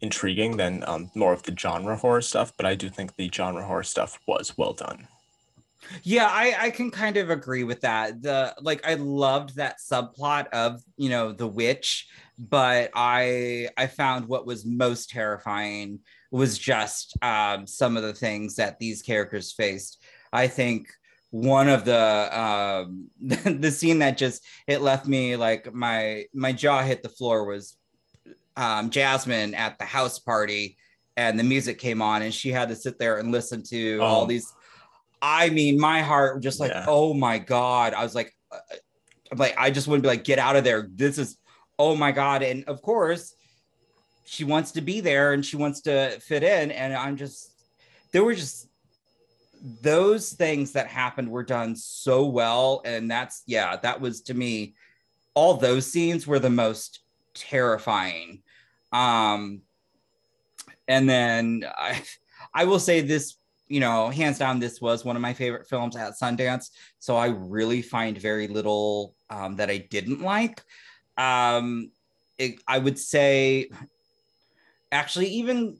intriguing 0.00 0.56
than 0.56 0.84
um, 0.86 1.10
more 1.14 1.32
of 1.32 1.42
the 1.44 1.56
genre 1.56 1.96
horror 1.96 2.20
stuff, 2.20 2.52
but 2.56 2.66
I 2.66 2.74
do 2.74 2.88
think 2.88 3.16
the 3.16 3.30
genre 3.32 3.64
horror 3.64 3.82
stuff 3.82 4.18
was 4.26 4.56
well 4.56 4.72
done. 4.72 5.08
Yeah, 6.02 6.26
I, 6.26 6.54
I 6.58 6.70
can 6.70 6.90
kind 6.90 7.16
of 7.16 7.30
agree 7.30 7.64
with 7.64 7.82
that. 7.82 8.22
The 8.22 8.54
like 8.60 8.86
I 8.86 8.94
loved 8.94 9.56
that 9.56 9.78
subplot 9.78 10.48
of 10.48 10.82
you 10.96 11.10
know 11.10 11.32
the 11.32 11.46
witch, 11.46 12.08
but 12.38 12.90
I 12.94 13.68
I 13.76 13.86
found 13.86 14.26
what 14.26 14.46
was 14.46 14.66
most 14.66 15.10
terrifying 15.10 16.00
was 16.30 16.58
just 16.58 17.16
um, 17.22 17.66
some 17.66 17.96
of 17.96 18.02
the 18.02 18.12
things 18.12 18.56
that 18.56 18.78
these 18.78 19.02
characters 19.02 19.52
faced. 19.52 20.02
I 20.32 20.48
think 20.48 20.88
one 21.30 21.68
of 21.68 21.84
the 21.84 22.38
um, 22.38 23.10
the 23.20 23.70
scene 23.70 24.00
that 24.00 24.18
just 24.18 24.42
it 24.66 24.80
left 24.80 25.06
me 25.06 25.36
like 25.36 25.72
my 25.72 26.24
my 26.34 26.52
jaw 26.52 26.82
hit 26.82 27.02
the 27.02 27.08
floor 27.08 27.44
was 27.44 27.76
um, 28.56 28.90
Jasmine 28.90 29.54
at 29.54 29.78
the 29.78 29.84
house 29.84 30.18
party 30.18 30.76
and 31.16 31.38
the 31.38 31.44
music 31.44 31.78
came 31.78 32.02
on 32.02 32.22
and 32.22 32.32
she 32.32 32.50
had 32.50 32.68
to 32.68 32.76
sit 32.76 32.98
there 32.98 33.18
and 33.18 33.32
listen 33.32 33.62
to 33.64 33.98
oh. 34.00 34.04
all 34.04 34.26
these. 34.26 34.52
I 35.22 35.50
mean, 35.50 35.80
my 35.80 36.02
heart 36.02 36.42
just 36.42 36.60
like, 36.60 36.70
yeah. 36.70 36.84
oh 36.86 37.14
my 37.14 37.38
God. 37.38 37.94
I 37.94 38.02
was 38.02 38.14
like, 38.14 38.34
uh, 38.52 38.58
I'm 39.32 39.38
like, 39.38 39.54
I 39.58 39.70
just 39.70 39.86
to 39.86 39.98
be 39.98 40.08
like, 40.08 40.24
get 40.24 40.38
out 40.38 40.56
of 40.56 40.64
there. 40.64 40.88
This 40.92 41.18
is, 41.18 41.38
oh 41.78 41.96
my 41.96 42.12
God. 42.12 42.42
And 42.42 42.64
of 42.64 42.82
course, 42.82 43.34
she 44.24 44.44
wants 44.44 44.72
to 44.72 44.80
be 44.80 45.00
there 45.00 45.32
and 45.32 45.44
she 45.44 45.56
wants 45.56 45.80
to 45.82 46.18
fit 46.20 46.42
in. 46.42 46.70
And 46.70 46.94
I'm 46.94 47.16
just, 47.16 47.50
there 48.12 48.24
were 48.24 48.34
just 48.34 48.68
those 49.82 50.32
things 50.32 50.72
that 50.72 50.86
happened 50.86 51.30
were 51.30 51.42
done 51.42 51.76
so 51.76 52.26
well. 52.26 52.82
And 52.84 53.10
that's, 53.10 53.42
yeah, 53.46 53.76
that 53.76 54.00
was 54.00 54.20
to 54.22 54.34
me, 54.34 54.74
all 55.34 55.54
those 55.54 55.90
scenes 55.90 56.26
were 56.26 56.38
the 56.38 56.50
most 56.50 57.00
terrifying 57.34 58.42
um, 58.96 59.60
and 60.88 61.08
then 61.08 61.64
I, 61.76 62.02
I 62.54 62.64
will 62.64 62.78
say 62.78 63.02
this, 63.02 63.36
you 63.68 63.80
know, 63.80 64.08
hands 64.08 64.38
down, 64.38 64.58
this 64.58 64.80
was 64.80 65.04
one 65.04 65.16
of 65.16 65.22
my 65.22 65.34
favorite 65.34 65.68
films 65.68 65.96
at 65.96 66.14
Sundance. 66.14 66.70
So 66.98 67.16
I 67.16 67.26
really 67.26 67.82
find 67.82 68.16
very 68.16 68.48
little 68.48 69.14
um, 69.28 69.56
that 69.56 69.68
I 69.68 69.78
didn't 69.78 70.22
like. 70.22 70.62
Um, 71.18 71.90
it, 72.38 72.60
I 72.66 72.78
would 72.78 72.98
say, 72.98 73.68
actually, 74.92 75.28
even 75.28 75.78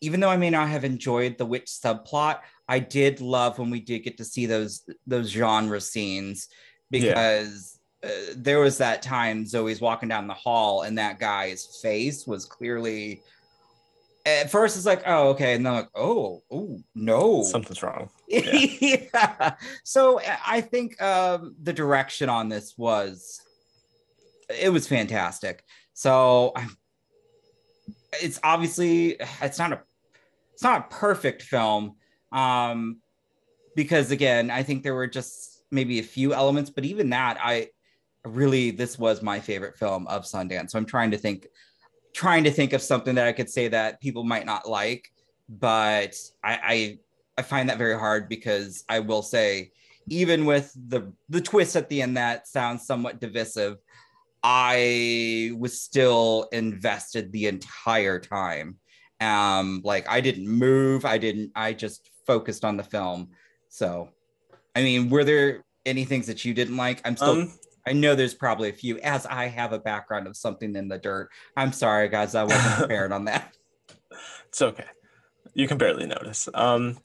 even 0.00 0.20
though 0.20 0.30
I 0.30 0.36
may 0.36 0.50
not 0.50 0.68
have 0.68 0.84
enjoyed 0.84 1.38
the 1.38 1.46
witch 1.46 1.66
subplot, 1.66 2.40
I 2.68 2.78
did 2.78 3.20
love 3.20 3.58
when 3.58 3.70
we 3.70 3.80
did 3.80 4.00
get 4.00 4.18
to 4.18 4.24
see 4.24 4.46
those 4.46 4.88
those 5.06 5.30
genre 5.30 5.80
scenes 5.80 6.48
because 6.90 7.77
uh, 8.04 8.08
there 8.36 8.60
was 8.60 8.78
that 8.78 9.02
time 9.02 9.44
Zoe's 9.44 9.80
walking 9.80 10.08
down 10.08 10.26
the 10.26 10.34
hall 10.34 10.82
and 10.82 10.98
that 10.98 11.18
guy's 11.18 11.78
face 11.82 12.26
was 12.26 12.44
clearly 12.44 13.22
at 14.28 14.50
first 14.50 14.76
it's 14.76 14.86
like 14.86 15.02
oh 15.06 15.28
okay 15.28 15.54
and 15.54 15.64
then 15.64 15.72
like 15.72 15.88
oh 15.94 16.42
oh 16.50 16.78
no 16.94 17.42
something's 17.42 17.82
wrong 17.82 18.10
yeah. 18.28 18.50
yeah. 18.80 19.54
so 19.84 20.20
i 20.46 20.60
think 20.60 21.00
um, 21.02 21.54
the 21.62 21.72
direction 21.72 22.28
on 22.28 22.48
this 22.48 22.76
was 22.76 23.40
it 24.48 24.70
was 24.70 24.86
fantastic 24.86 25.64
so 25.94 26.52
it's 28.20 28.38
obviously 28.42 29.16
it's 29.42 29.58
not 29.58 29.72
a 29.72 29.80
it's 30.52 30.62
not 30.62 30.80
a 30.80 30.94
perfect 30.94 31.42
film 31.42 31.96
um 32.32 32.98
because 33.74 34.10
again 34.10 34.50
i 34.50 34.62
think 34.62 34.82
there 34.82 34.94
were 34.94 35.06
just 35.06 35.64
maybe 35.70 35.98
a 35.98 36.02
few 36.02 36.34
elements 36.34 36.70
but 36.70 36.84
even 36.84 37.10
that 37.10 37.38
i 37.40 37.68
really 38.36 38.70
this 38.70 38.98
was 38.98 39.22
my 39.22 39.40
favorite 39.40 39.76
film 39.76 40.06
of 40.06 40.24
Sundance. 40.24 40.70
So 40.70 40.78
I'm 40.78 40.86
trying 40.86 41.10
to 41.10 41.18
think 41.18 41.46
trying 42.12 42.44
to 42.44 42.50
think 42.50 42.72
of 42.72 42.82
something 42.82 43.14
that 43.14 43.26
I 43.26 43.32
could 43.32 43.50
say 43.50 43.68
that 43.68 44.00
people 44.00 44.24
might 44.24 44.46
not 44.46 44.68
like, 44.68 45.12
but 45.48 46.14
I 46.42 46.58
I, 46.62 46.98
I 47.38 47.42
find 47.42 47.68
that 47.68 47.78
very 47.78 47.98
hard 47.98 48.28
because 48.28 48.84
I 48.88 49.00
will 49.00 49.22
say 49.22 49.72
even 50.08 50.46
with 50.46 50.72
the 50.88 51.12
the 51.28 51.40
twist 51.40 51.76
at 51.76 51.88
the 51.88 52.02
end 52.02 52.16
that 52.16 52.48
sounds 52.48 52.86
somewhat 52.86 53.20
divisive, 53.20 53.78
I 54.42 55.52
was 55.58 55.80
still 55.80 56.48
invested 56.52 57.32
the 57.32 57.46
entire 57.46 58.18
time. 58.18 58.76
Um, 59.20 59.80
like 59.84 60.08
I 60.08 60.20
didn't 60.20 60.48
move, 60.48 61.04
I 61.04 61.18
didn't, 61.18 61.50
I 61.56 61.72
just 61.72 62.10
focused 62.26 62.64
on 62.64 62.76
the 62.76 62.84
film. 62.84 63.30
So, 63.68 64.10
I 64.76 64.82
mean, 64.82 65.10
were 65.10 65.24
there 65.24 65.64
any 65.84 66.04
things 66.04 66.26
that 66.28 66.44
you 66.44 66.54
didn't 66.54 66.76
like? 66.76 67.00
I'm 67.04 67.16
still, 67.16 67.30
Um, 67.30 67.58
I 67.88 67.92
know 67.92 68.14
there's 68.14 68.34
probably 68.34 68.68
a 68.68 68.72
few, 68.72 68.98
as 68.98 69.24
I 69.26 69.46
have 69.46 69.72
a 69.72 69.78
background 69.78 70.26
of 70.26 70.36
something 70.36 70.76
in 70.76 70.88
the 70.88 70.98
dirt. 70.98 71.30
I'm 71.56 71.72
sorry, 71.72 72.08
guys, 72.08 72.34
I 72.34 72.44
wasn't 72.44 72.74
prepared 72.78 73.12
on 73.12 73.24
that. 73.24 73.56
It's 74.48 74.60
okay. 74.62 74.84
You 75.54 75.66
can 75.66 75.78
barely 75.78 76.06
notice. 76.06 76.48
Um, 76.54 76.98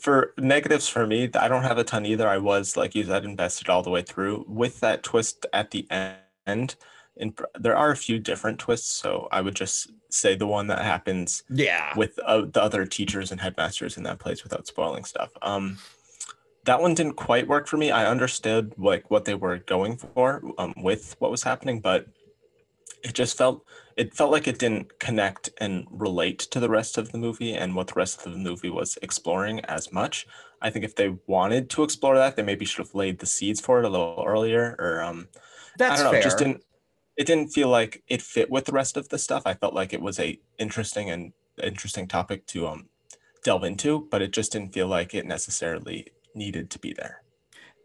for 0.00 0.32
negatives 0.38 0.88
for 0.88 1.06
me, 1.06 1.30
I 1.34 1.48
don't 1.48 1.62
have 1.62 1.78
a 1.78 1.84
ton 1.84 2.06
either. 2.06 2.28
I 2.28 2.38
was 2.38 2.76
like 2.76 2.94
you 2.94 3.04
said, 3.04 3.24
invested 3.24 3.68
all 3.68 3.82
the 3.82 3.90
way 3.90 4.02
through 4.02 4.44
with 4.48 4.80
that 4.80 5.02
twist 5.02 5.46
at 5.52 5.70
the 5.70 5.86
end. 5.90 6.76
And 7.16 7.38
there 7.58 7.76
are 7.76 7.90
a 7.90 7.96
few 7.96 8.18
different 8.18 8.58
twists, 8.58 8.90
so 8.90 9.28
I 9.30 9.40
would 9.40 9.54
just 9.54 9.90
say 10.10 10.34
the 10.34 10.46
one 10.46 10.66
that 10.68 10.80
happens 10.82 11.42
Yeah. 11.50 11.96
with 11.96 12.18
uh, 12.24 12.42
the 12.50 12.62
other 12.62 12.84
teachers 12.86 13.30
and 13.32 13.40
headmasters 13.40 13.96
in 13.96 14.02
that 14.04 14.18
place 14.18 14.42
without 14.42 14.66
spoiling 14.66 15.04
stuff. 15.04 15.30
Um, 15.42 15.78
that 16.64 16.80
one 16.80 16.94
didn't 16.94 17.14
quite 17.14 17.48
work 17.48 17.66
for 17.66 17.76
me. 17.76 17.90
I 17.90 18.06
understood 18.06 18.74
like 18.78 19.10
what 19.10 19.24
they 19.24 19.34
were 19.34 19.58
going 19.58 19.96
for 19.96 20.42
um, 20.58 20.74
with 20.76 21.16
what 21.18 21.30
was 21.30 21.42
happening, 21.42 21.80
but 21.80 22.06
it 23.02 23.12
just 23.14 23.36
felt 23.36 23.64
it 23.96 24.14
felt 24.14 24.32
like 24.32 24.48
it 24.48 24.58
didn't 24.58 24.98
connect 24.98 25.50
and 25.58 25.86
relate 25.90 26.38
to 26.38 26.58
the 26.58 26.68
rest 26.68 26.98
of 26.98 27.12
the 27.12 27.18
movie 27.18 27.54
and 27.54 27.74
what 27.76 27.88
the 27.88 27.94
rest 27.94 28.26
of 28.26 28.32
the 28.32 28.38
movie 28.38 28.70
was 28.70 28.98
exploring 29.02 29.60
as 29.66 29.92
much. 29.92 30.26
I 30.60 30.70
think 30.70 30.84
if 30.84 30.96
they 30.96 31.16
wanted 31.26 31.68
to 31.70 31.84
explore 31.84 32.16
that, 32.16 32.36
they 32.36 32.42
maybe 32.42 32.64
should 32.64 32.84
have 32.84 32.94
laid 32.94 33.18
the 33.18 33.26
seeds 33.26 33.60
for 33.60 33.78
it 33.78 33.84
a 33.84 33.88
little 33.88 34.24
earlier, 34.26 34.74
or 34.78 35.02
um, 35.02 35.28
That's 35.78 36.00
I 36.00 36.02
don't 36.02 36.04
know, 36.06 36.12
fair. 36.12 36.22
just 36.22 36.38
didn't 36.38 36.64
it 37.16 37.26
didn't 37.26 37.48
feel 37.50 37.68
like 37.68 38.02
it 38.08 38.22
fit 38.22 38.50
with 38.50 38.64
the 38.64 38.72
rest 38.72 38.96
of 38.96 39.08
the 39.10 39.18
stuff. 39.18 39.42
I 39.46 39.54
felt 39.54 39.74
like 39.74 39.92
it 39.92 40.02
was 40.02 40.18
a 40.18 40.40
interesting 40.58 41.10
and 41.10 41.32
interesting 41.62 42.08
topic 42.08 42.46
to 42.46 42.66
um 42.66 42.88
delve 43.44 43.64
into, 43.64 44.08
but 44.10 44.22
it 44.22 44.32
just 44.32 44.52
didn't 44.52 44.72
feel 44.72 44.88
like 44.88 45.14
it 45.14 45.26
necessarily 45.26 46.08
needed 46.34 46.70
to 46.70 46.78
be 46.78 46.92
there. 46.92 47.22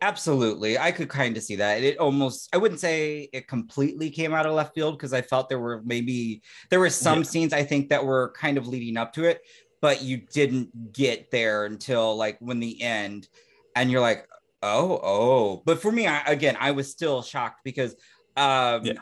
Absolutely. 0.01 0.77
I 0.77 0.91
could 0.91 1.09
kind 1.09 1.35
of 1.35 1.43
see 1.43 1.57
that. 1.57 1.83
It 1.83 1.97
almost, 1.97 2.49
I 2.53 2.57
wouldn't 2.57 2.79
say 2.79 3.29
it 3.33 3.47
completely 3.47 4.09
came 4.09 4.33
out 4.33 4.45
of 4.45 4.53
left 4.53 4.73
field 4.73 4.97
because 4.97 5.11
I 5.11 5.21
felt 5.21 5.49
there 5.49 5.59
were 5.59 5.81
maybe, 5.83 6.41
there 6.69 6.79
were 6.79 6.89
some 6.89 7.19
Yeah. 7.19 7.23
scenes 7.23 7.53
I 7.53 7.63
think 7.63 7.89
that 7.89 8.05
were 8.05 8.31
kind 8.31 8.57
of 8.57 8.65
leading 8.65 8.95
up 8.95 9.11
to 9.13 9.25
it, 9.25 9.41
but 9.81 10.01
you 10.01 10.17
didn't 10.17 10.93
get 10.93 11.31
there 11.31 11.65
until 11.65 12.15
like 12.15 12.37
when 12.39 12.59
the 12.61 12.81
end 12.81 13.27
and 13.75 13.91
you're 13.91 13.99
like, 13.99 14.25
oh, 14.63 14.99
oh. 15.03 15.63
But 15.65 15.81
for 15.81 15.91
me, 15.91 16.07
I, 16.07 16.21
again, 16.27 16.55
I 16.59 16.71
was 16.71 16.89
still 16.89 17.21
shocked 17.21 17.61
because 17.65 17.93
um, 18.37 18.85
Yeah. 18.85 18.99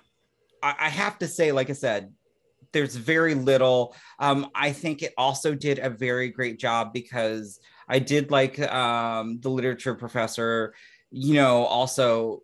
I, 0.63 0.75
I 0.79 0.89
have 0.89 1.19
to 1.19 1.27
say, 1.27 1.51
like 1.51 1.69
I 1.69 1.73
said, 1.73 2.11
there's 2.73 2.95
very 2.95 3.35
little. 3.35 3.95
Um, 4.19 4.49
I 4.55 4.71
think 4.71 5.03
it 5.03 5.13
also 5.17 5.53
did 5.53 5.77
a 5.79 5.89
very 5.91 6.29
great 6.29 6.57
job 6.59 6.91
because 6.91 7.59
I 7.87 7.99
did 7.99 8.31
like 8.31 8.59
um, 8.59 9.39
the 9.39 9.49
literature 9.49 9.95
professor, 9.95 10.73
you 11.11 11.33
know, 11.35 11.63
also 11.65 12.43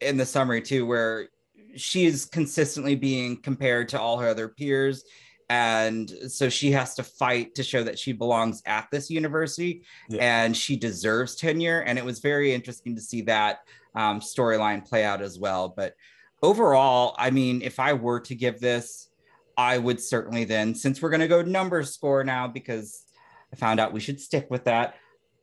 in 0.00 0.16
the 0.16 0.26
summary 0.26 0.60
too, 0.62 0.84
where 0.86 1.28
she 1.76 2.04
is 2.04 2.26
consistently 2.26 2.94
being 2.94 3.40
compared 3.40 3.88
to 3.90 4.00
all 4.00 4.18
her 4.18 4.28
other 4.28 4.48
peers. 4.48 5.04
And 5.48 6.10
so 6.28 6.48
she 6.48 6.70
has 6.72 6.94
to 6.94 7.02
fight 7.02 7.54
to 7.56 7.62
show 7.62 7.82
that 7.82 7.98
she 7.98 8.12
belongs 8.12 8.62
at 8.66 8.88
this 8.90 9.10
university 9.10 9.82
Yeah. 10.08 10.20
and 10.22 10.56
she 10.56 10.76
deserves 10.76 11.34
tenure. 11.36 11.80
And 11.80 11.98
it 11.98 12.04
was 12.04 12.20
very 12.20 12.54
interesting 12.54 12.94
to 12.96 13.02
see 13.02 13.22
that 13.22 13.60
um, 13.94 14.20
storyline 14.20 14.86
play 14.86 15.04
out 15.04 15.20
as 15.20 15.38
well. 15.38 15.68
But 15.74 15.94
overall, 16.42 17.14
I 17.18 17.30
mean, 17.30 17.60
if 17.62 17.78
I 17.78 17.92
were 17.92 18.20
to 18.20 18.34
give 18.34 18.60
this, 18.60 19.10
I 19.56 19.76
would 19.76 20.00
certainly 20.00 20.44
then, 20.44 20.74
since 20.74 21.02
we're 21.02 21.10
going 21.10 21.20
to 21.20 21.28
go 21.28 21.42
number 21.42 21.82
score 21.82 22.24
now, 22.24 22.48
because 22.48 23.04
I 23.52 23.56
found 23.56 23.80
out 23.80 23.92
we 23.92 24.00
should 24.00 24.20
stick 24.20 24.46
with 24.50 24.64
that, 24.64 24.94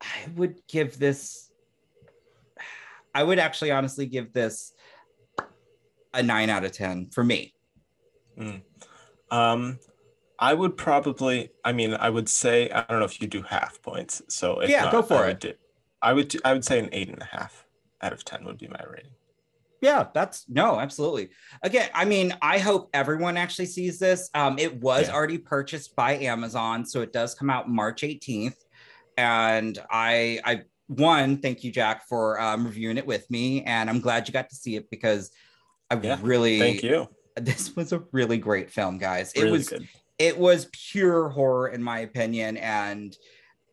I 0.02 0.30
would 0.36 0.56
give 0.68 0.98
this, 0.98 1.52
I 3.14 3.24
would 3.24 3.40
actually 3.40 3.72
honestly 3.72 4.06
give 4.08 4.34
this 4.34 4.74
a 6.14 6.24
nine 6.24 6.50
out 6.50 6.64
of 6.66 6.72
10 6.72 7.10
for 7.12 7.24
me. 7.24 7.54
Um, 9.32 9.78
I 10.40 10.54
would 10.54 10.78
probably, 10.78 11.50
I 11.64 11.72
mean, 11.74 11.94
I 11.94 12.10
would 12.10 12.30
say, 12.30 12.70
I 12.72 12.84
don't 12.90 13.00
know 13.00 13.06
if 13.06 13.22
you 13.22 13.28
do 13.28 13.42
half 13.44 13.82
points. 13.82 14.22
So 14.30 14.62
if 14.62 14.70
Yeah, 14.70 14.84
not, 14.86 14.92
go 14.94 15.02
for 15.02 15.16
I 15.16 15.28
would 15.28 15.30
it. 15.32 15.40
do- 15.42 15.54
I 16.02 16.14
would, 16.14 16.36
I 16.46 16.54
would 16.54 16.64
say 16.64 16.80
an 16.80 16.90
eight 16.94 17.10
and 17.10 17.22
a 17.22 17.26
half 17.26 17.66
out 18.02 18.14
of 18.14 18.24
10 18.24 18.46
would 18.46 18.58
be 18.58 18.68
my 18.70 18.82
rating. 18.90 19.12
Yeah, 19.82 20.08
that's 20.14 20.46
no, 20.50 20.80
absolutely. 20.80 21.30
Again, 21.64 21.90
I 21.94 22.06
mean, 22.06 22.34
I 22.42 22.60
hope 22.60 22.90
everyone 22.94 23.38
actually 23.38 23.68
sees 23.68 23.98
this. 24.00 24.30
Um, 24.34 24.60
it 24.60 24.82
was 24.82 25.08
Yeah. 25.08 25.14
already 25.14 25.38
purchased 25.38 25.96
by 25.96 26.18
Amazon, 26.18 26.86
so 26.86 27.02
it 27.02 27.14
does 27.14 27.34
come 27.36 27.50
out 27.50 27.70
March 27.70 28.02
18th. 28.04 28.56
And 29.18 29.78
I, 29.90 30.40
I 30.46 30.62
one, 30.88 31.38
thank 31.38 31.64
you, 31.64 31.72
Jack, 31.72 32.08
for 32.08 32.40
um, 32.42 32.66
reviewing 32.66 32.98
it 32.98 33.06
with 33.06 33.30
me, 33.30 33.64
and 33.64 33.90
I'm 33.90 34.00
glad 34.02 34.28
you 34.28 34.34
got 34.34 34.50
to 34.50 34.56
see 34.56 34.76
it 34.76 34.90
because 34.90 35.32
I 35.90 35.96
Yeah, 35.96 36.18
really 36.22 36.60
Thank 36.60 36.84
you. 36.84 37.08
This 37.36 37.76
was 37.76 37.94
a 37.94 38.04
really 38.12 38.38
great 38.38 38.70
film, 38.70 38.98
guys. 38.98 39.32
It 39.34 39.50
was 39.50 39.70
good. 39.70 39.88
it 40.18 40.38
was 40.38 40.68
pure 40.74 41.30
horror 41.30 41.70
in 41.70 41.82
my 41.82 42.00
opinion 42.00 42.58
and 42.58 43.16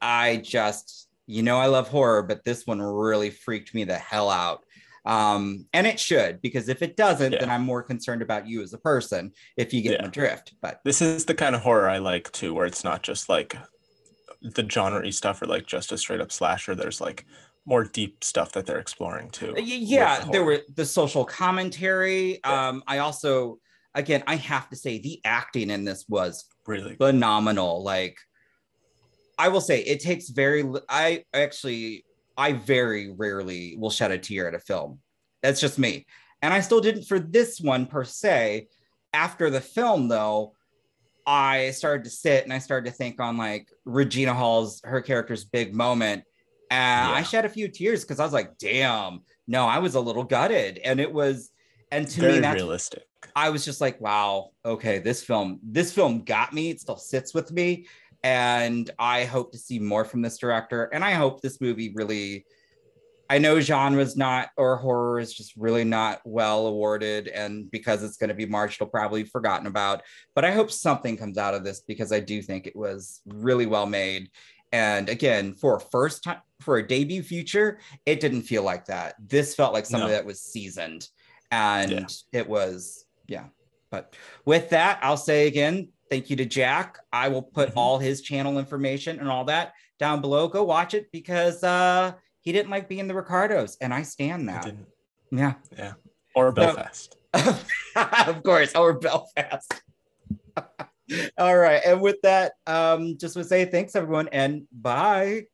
i 0.00 0.36
just 0.36 1.08
you 1.26 1.42
know 1.42 1.58
i 1.58 1.66
love 1.66 1.88
horror 1.88 2.22
but 2.22 2.44
this 2.44 2.66
one 2.66 2.80
really 2.80 3.30
freaked 3.30 3.74
me 3.74 3.82
the 3.84 3.96
hell 3.98 4.30
out 4.30 4.62
um 5.06 5.64
and 5.72 5.86
it 5.86 5.98
should 6.00 6.42
because 6.42 6.68
if 6.68 6.82
it 6.82 6.96
doesn't 6.96 7.30
then 7.38 7.48
i'm 7.48 7.62
more 7.62 7.82
concerned 7.82 8.22
about 8.22 8.46
you 8.46 8.60
as 8.62 8.72
a 8.72 8.78
person 8.78 9.30
if 9.56 9.72
you 9.72 9.80
get 9.80 9.92
Yeah. 9.92 10.02
my 10.02 10.08
drift 10.08 10.54
but 10.60 10.80
This 10.84 11.00
is 11.00 11.24
the 11.24 11.34
kind 11.34 11.54
of 11.54 11.62
horror 11.62 11.88
I 11.88 11.98
like 11.98 12.30
too, 12.32 12.52
where 12.54 12.66
it's 12.66 12.84
not 12.84 13.02
just 13.02 13.28
like 13.28 13.56
the 14.42 14.68
genre 14.68 15.10
stuff 15.12 15.40
or 15.42 15.46
like 15.46 15.66
just 15.66 15.92
a 15.92 15.98
straight 15.98 16.20
up 16.20 16.30
slasher. 16.30 16.74
There's 16.74 17.00
like 17.00 17.24
more 17.64 17.84
deep 17.84 18.22
stuff 18.22 18.52
that 18.52 18.66
they're 18.66 18.78
exploring 18.78 19.30
too. 19.30 19.54
Yeah 19.56 20.20
the 20.24 20.30
there 20.32 20.44
were 20.44 20.60
the 20.74 20.86
social 20.86 21.24
commentary 21.24 22.42
um 22.44 22.82
i 22.86 22.98
also 22.98 23.58
again 23.94 24.22
i 24.26 24.36
have 24.36 24.68
to 24.70 24.76
say 24.76 24.98
the 24.98 25.20
acting 25.24 25.70
in 25.70 25.84
this 25.84 26.04
was 26.08 26.44
really 26.66 26.96
phenomenal. 26.96 27.82
Like, 27.84 28.18
I 29.38 29.48
will 29.48 29.60
say, 29.60 29.80
it 29.82 30.00
takes 30.00 30.28
very. 30.30 30.64
I 30.88 31.24
actually, 31.34 32.04
I 32.36 32.52
very 32.52 33.12
rarely 33.12 33.76
will 33.78 33.90
shed 33.90 34.10
a 34.10 34.18
tear 34.18 34.48
at 34.48 34.54
a 34.54 34.58
film. 34.58 35.00
That's 35.42 35.60
just 35.60 35.78
me, 35.78 36.06
and 36.42 36.52
I 36.52 36.60
still 36.60 36.80
didn't 36.80 37.04
for 37.04 37.18
this 37.18 37.60
one 37.60 37.86
per 37.86 38.04
se. 38.04 38.68
After 39.12 39.50
the 39.50 39.60
film, 39.60 40.08
though, 40.08 40.54
I 41.26 41.70
started 41.70 42.04
to 42.04 42.10
sit 42.10 42.44
and 42.44 42.52
I 42.52 42.58
started 42.58 42.90
to 42.90 42.96
think 42.96 43.20
on 43.20 43.36
like 43.36 43.68
Regina 43.84 44.34
Hall's 44.34 44.80
her 44.84 45.00
character's 45.00 45.44
big 45.44 45.74
moment, 45.74 46.24
and 46.70 47.12
I 47.12 47.22
shed 47.22 47.44
a 47.44 47.48
few 47.48 47.68
tears 47.68 48.02
because 48.02 48.20
I 48.20 48.24
was 48.24 48.32
like, 48.32 48.58
"Damn, 48.58 49.20
no!" 49.46 49.66
I 49.66 49.78
was 49.78 49.94
a 49.94 50.00
little 50.00 50.24
gutted, 50.24 50.78
and 50.78 51.00
it 51.00 51.12
was. 51.12 51.50
And 51.92 52.08
to 52.08 52.20
very 52.20 52.32
me, 52.34 52.40
that's 52.40 52.56
realistic. 52.56 53.04
I 53.36 53.50
was 53.50 53.64
just 53.64 53.80
like, 53.82 54.00
wow, 54.00 54.50
okay, 54.64 54.98
this 54.98 55.22
film, 55.22 55.60
this 55.62 55.92
film 55.92 56.24
got 56.24 56.52
me. 56.52 56.70
It 56.70 56.80
still 56.80 56.96
sits 56.96 57.34
with 57.34 57.52
me. 57.52 57.86
And 58.26 58.90
I 58.98 59.22
hope 59.22 59.52
to 59.52 59.58
see 59.58 59.78
more 59.78 60.04
from 60.04 60.20
this 60.20 60.36
director. 60.36 60.84
And 60.92 61.04
I 61.04 61.12
hope 61.12 61.40
this 61.40 61.60
movie 61.60 61.92
really, 61.94 62.44
I 63.30 63.38
know 63.38 63.60
genre's 63.60 64.16
not, 64.16 64.48
or 64.56 64.78
horror 64.78 65.20
is 65.20 65.32
just 65.32 65.54
really 65.54 65.84
not 65.84 66.22
well 66.24 66.66
awarded. 66.66 67.28
And 67.28 67.70
because 67.70 68.02
it's 68.02 68.16
going 68.16 68.30
to 68.30 68.34
be 68.34 68.44
March, 68.44 68.78
it'll 68.78 68.88
probably 68.88 69.22
forgotten 69.22 69.68
about. 69.68 70.02
But 70.34 70.44
I 70.44 70.50
hope 70.50 70.72
something 70.72 71.16
comes 71.16 71.38
out 71.38 71.54
of 71.54 71.62
this 71.62 71.82
because 71.82 72.10
I 72.10 72.18
do 72.18 72.42
think 72.42 72.66
it 72.66 72.74
was 72.74 73.20
really 73.26 73.66
well 73.66 73.86
made. 73.86 74.28
And 74.72 75.08
again, 75.08 75.54
for 75.54 75.76
a 75.76 75.80
first 75.80 76.24
time, 76.24 76.40
for 76.60 76.78
a 76.78 76.86
debut 76.86 77.22
feature, 77.22 77.78
it 78.06 78.18
didn't 78.18 78.42
feel 78.42 78.64
like 78.64 78.86
that. 78.86 79.14
This 79.24 79.54
felt 79.54 79.72
like 79.72 79.86
something 79.86 80.08
No. 80.08 80.14
that 80.14 80.26
was 80.26 80.42
seasoned. 80.42 81.08
And 81.52 81.92
Yeah. 81.92 82.06
it 82.32 82.48
was 82.48 83.04
yeah. 83.28 83.44
But 83.88 84.16
with 84.44 84.70
that, 84.70 84.98
I'll 85.00 85.16
say 85.16 85.46
again, 85.46 85.90
thank 86.10 86.30
you 86.30 86.36
to 86.36 86.44
Jack. 86.44 86.98
I 87.12 87.28
will 87.28 87.42
put 87.42 87.70
Mhm. 87.70 87.76
all 87.76 87.98
his 87.98 88.22
channel 88.22 88.58
information 88.58 89.18
and 89.20 89.28
all 89.28 89.44
that 89.46 89.72
down 89.98 90.20
below. 90.20 90.48
Go 90.48 90.64
watch 90.64 90.94
it 90.94 91.10
because 91.12 91.62
uh 91.64 92.12
he 92.40 92.52
didn't 92.52 92.70
like 92.70 92.88
being 92.88 93.08
the 93.08 93.14
Ricardos, 93.14 93.76
and 93.80 93.92
I 93.92 94.02
stand 94.02 94.48
I 94.48 94.52
that. 94.54 94.64
didn't, 94.64 94.86
Yeah. 95.32 95.54
yeah. 95.76 95.92
Or 96.34 96.52
Belfast. 96.52 97.16
of 97.34 98.42
course, 98.44 98.74
or 98.76 98.98
Belfast. 99.00 99.82
all 101.38 101.56
right. 101.58 101.80
And 101.84 102.00
with 102.00 102.20
that, 102.22 102.52
um, 102.66 103.16
just 103.18 103.34
would 103.36 103.46
say 103.46 103.64
thanks 103.64 103.96
everyone 103.96 104.28
and 104.28 104.66
bye. 104.70 105.46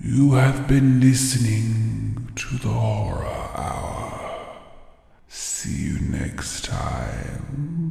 You 0.00 0.32
have 0.32 0.66
been 0.68 1.00
listening 1.00 2.30
to 2.36 2.56
the 2.56 2.68
Horror 2.68 3.24
Hour. 3.24 3.87
See 5.68 5.82
you 5.82 6.00
next 6.00 6.64
time. 6.64 7.87